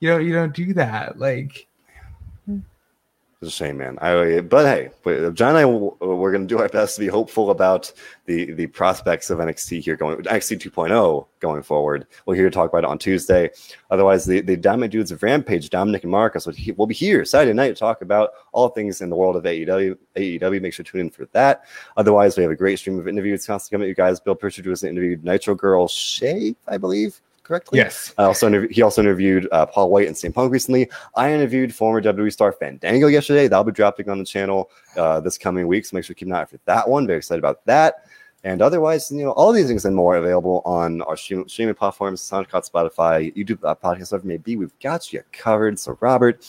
[0.00, 1.18] you don't you don't do that.
[1.18, 1.66] Like
[3.50, 3.98] shame, man.
[4.00, 4.90] I, but hey,
[5.32, 7.92] John and I, we're going to do our best to be hopeful about
[8.26, 12.06] the the prospects of NXT here going NXT 2.0 going forward.
[12.24, 13.50] We'll to talk about it on Tuesday.
[13.90, 17.68] Otherwise, the, the Diamond Dudes of Rampage, Dominic and Marcus, will be here Saturday night
[17.68, 19.96] to talk about all things in the world of AEW.
[20.16, 21.64] AEW, make sure to tune in for that.
[21.96, 24.20] Otherwise, we have a great stream of interviews constantly coming at you guys.
[24.20, 27.78] Bill Pritchard was interviewed Nitro Girl Shay, I believe correctly?
[27.78, 28.12] Yes.
[28.18, 30.90] I also he also interviewed uh, Paul White and CM Punk recently.
[31.14, 33.48] I interviewed former WWE star Fandango yesterday.
[33.48, 36.28] That'll be dropping on the channel uh, this coming week, so make sure to keep
[36.28, 37.06] an eye out for that one.
[37.06, 38.06] Very excited about that.
[38.44, 42.20] And otherwise, you know, all these things and more available on our stream, streaming platforms,
[42.20, 44.56] SoundCloud, Spotify, YouTube, uh, podcast, whatever it may be.
[44.56, 45.78] We've got you covered.
[45.80, 46.46] So, Robert,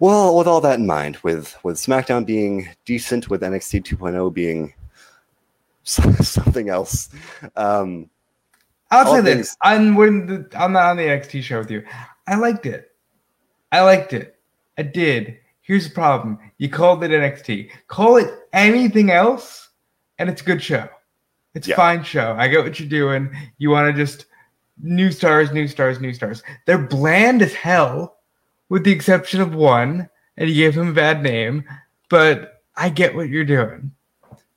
[0.00, 4.74] well, with all that in mind, with with SmackDown being decent, with NXT 2.0 being
[5.84, 7.10] something else,
[7.56, 8.10] um,
[8.90, 11.84] I'll say this: I'm when the, I'm not on the NXT show with you.
[12.26, 12.92] I liked it.
[13.72, 14.36] I liked it.
[14.78, 15.38] I did.
[15.62, 17.70] Here's the problem: you called it NXT.
[17.88, 19.68] Call it anything else,
[20.18, 20.88] and it's a good show.
[21.54, 21.74] It's yeah.
[21.74, 22.34] a fine show.
[22.38, 23.34] I get what you're doing.
[23.58, 24.26] You want to just
[24.80, 26.42] new stars, new stars, new stars.
[26.66, 28.18] They're bland as hell,
[28.68, 31.64] with the exception of one, and you gave him a bad name.
[32.08, 33.92] But I get what you're doing.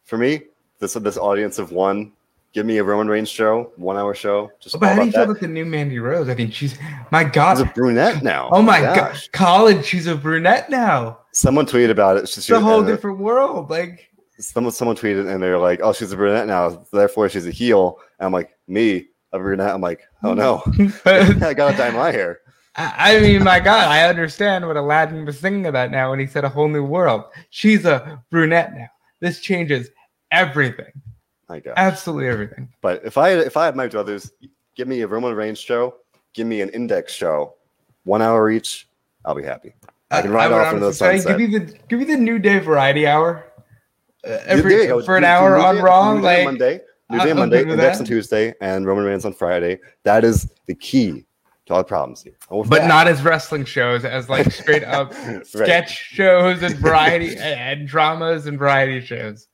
[0.03, 0.43] For me,
[0.79, 2.13] this this audience of one
[2.53, 4.51] Give me a Roman Reigns show, one hour show.
[4.59, 6.27] Just but how do you feel about the new Mandy Rose?
[6.27, 6.77] I think she's
[7.09, 7.57] my God.
[7.57, 8.49] She's a brunette now.
[8.51, 9.85] Oh my God, college.
[9.85, 11.19] She's a brunette now.
[11.31, 12.27] Someone tweeted about it.
[12.27, 13.69] She's a whole different world.
[13.69, 17.51] Like someone, someone tweeted and they're like, "Oh, she's a brunette now, therefore she's a
[17.51, 20.61] heel." And I'm like, "Me, a brunette." I'm like, "Oh no,
[21.05, 22.41] I gotta dye my hair."
[22.75, 26.45] I mean, my God, I understand what Aladdin was thinking about now when he said
[26.45, 27.25] a whole new world.
[27.49, 28.87] She's a brunette now.
[29.19, 29.89] This changes
[30.31, 30.91] everything.
[31.51, 31.73] My God.
[31.75, 32.69] Absolutely everything.
[32.79, 34.31] But if I if I had my druthers,
[34.73, 35.95] give me a Roman Reigns show,
[36.33, 37.55] give me an Index show,
[38.05, 38.87] one hour each,
[39.25, 39.73] I'll be happy.
[40.11, 41.37] I can ride I off into the sunset.
[41.37, 43.51] Give me the give me the New Day Variety Hour.
[44.25, 46.79] Uh, every for an hour on Raw, New like Monday,
[47.09, 49.77] New Day Monday, Index on Tuesday, and Roman Reigns on Friday.
[50.03, 51.25] That is the key
[51.65, 52.37] to all the problems here.
[52.49, 55.45] But that, not as wrestling shows, as like straight up right.
[55.45, 59.49] sketch shows and variety and dramas and variety shows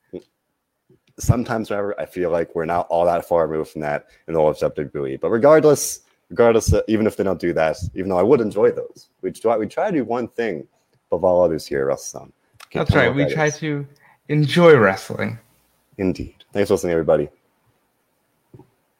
[1.18, 4.40] sometimes whenever I feel like we're not all that far removed from that in the
[4.40, 5.20] whole of WWE.
[5.20, 6.00] But regardless,
[6.30, 9.32] regardless, uh, even if they don't do that, even though I would enjoy those, we
[9.32, 10.66] try we try to do one thing
[11.10, 12.32] above all others here at WrestleZone.
[12.72, 13.14] That's right.
[13.14, 13.58] We try is.
[13.58, 13.86] to
[14.28, 15.38] enjoy wrestling.
[15.96, 16.44] Indeed.
[16.52, 17.28] Thanks for listening, everybody.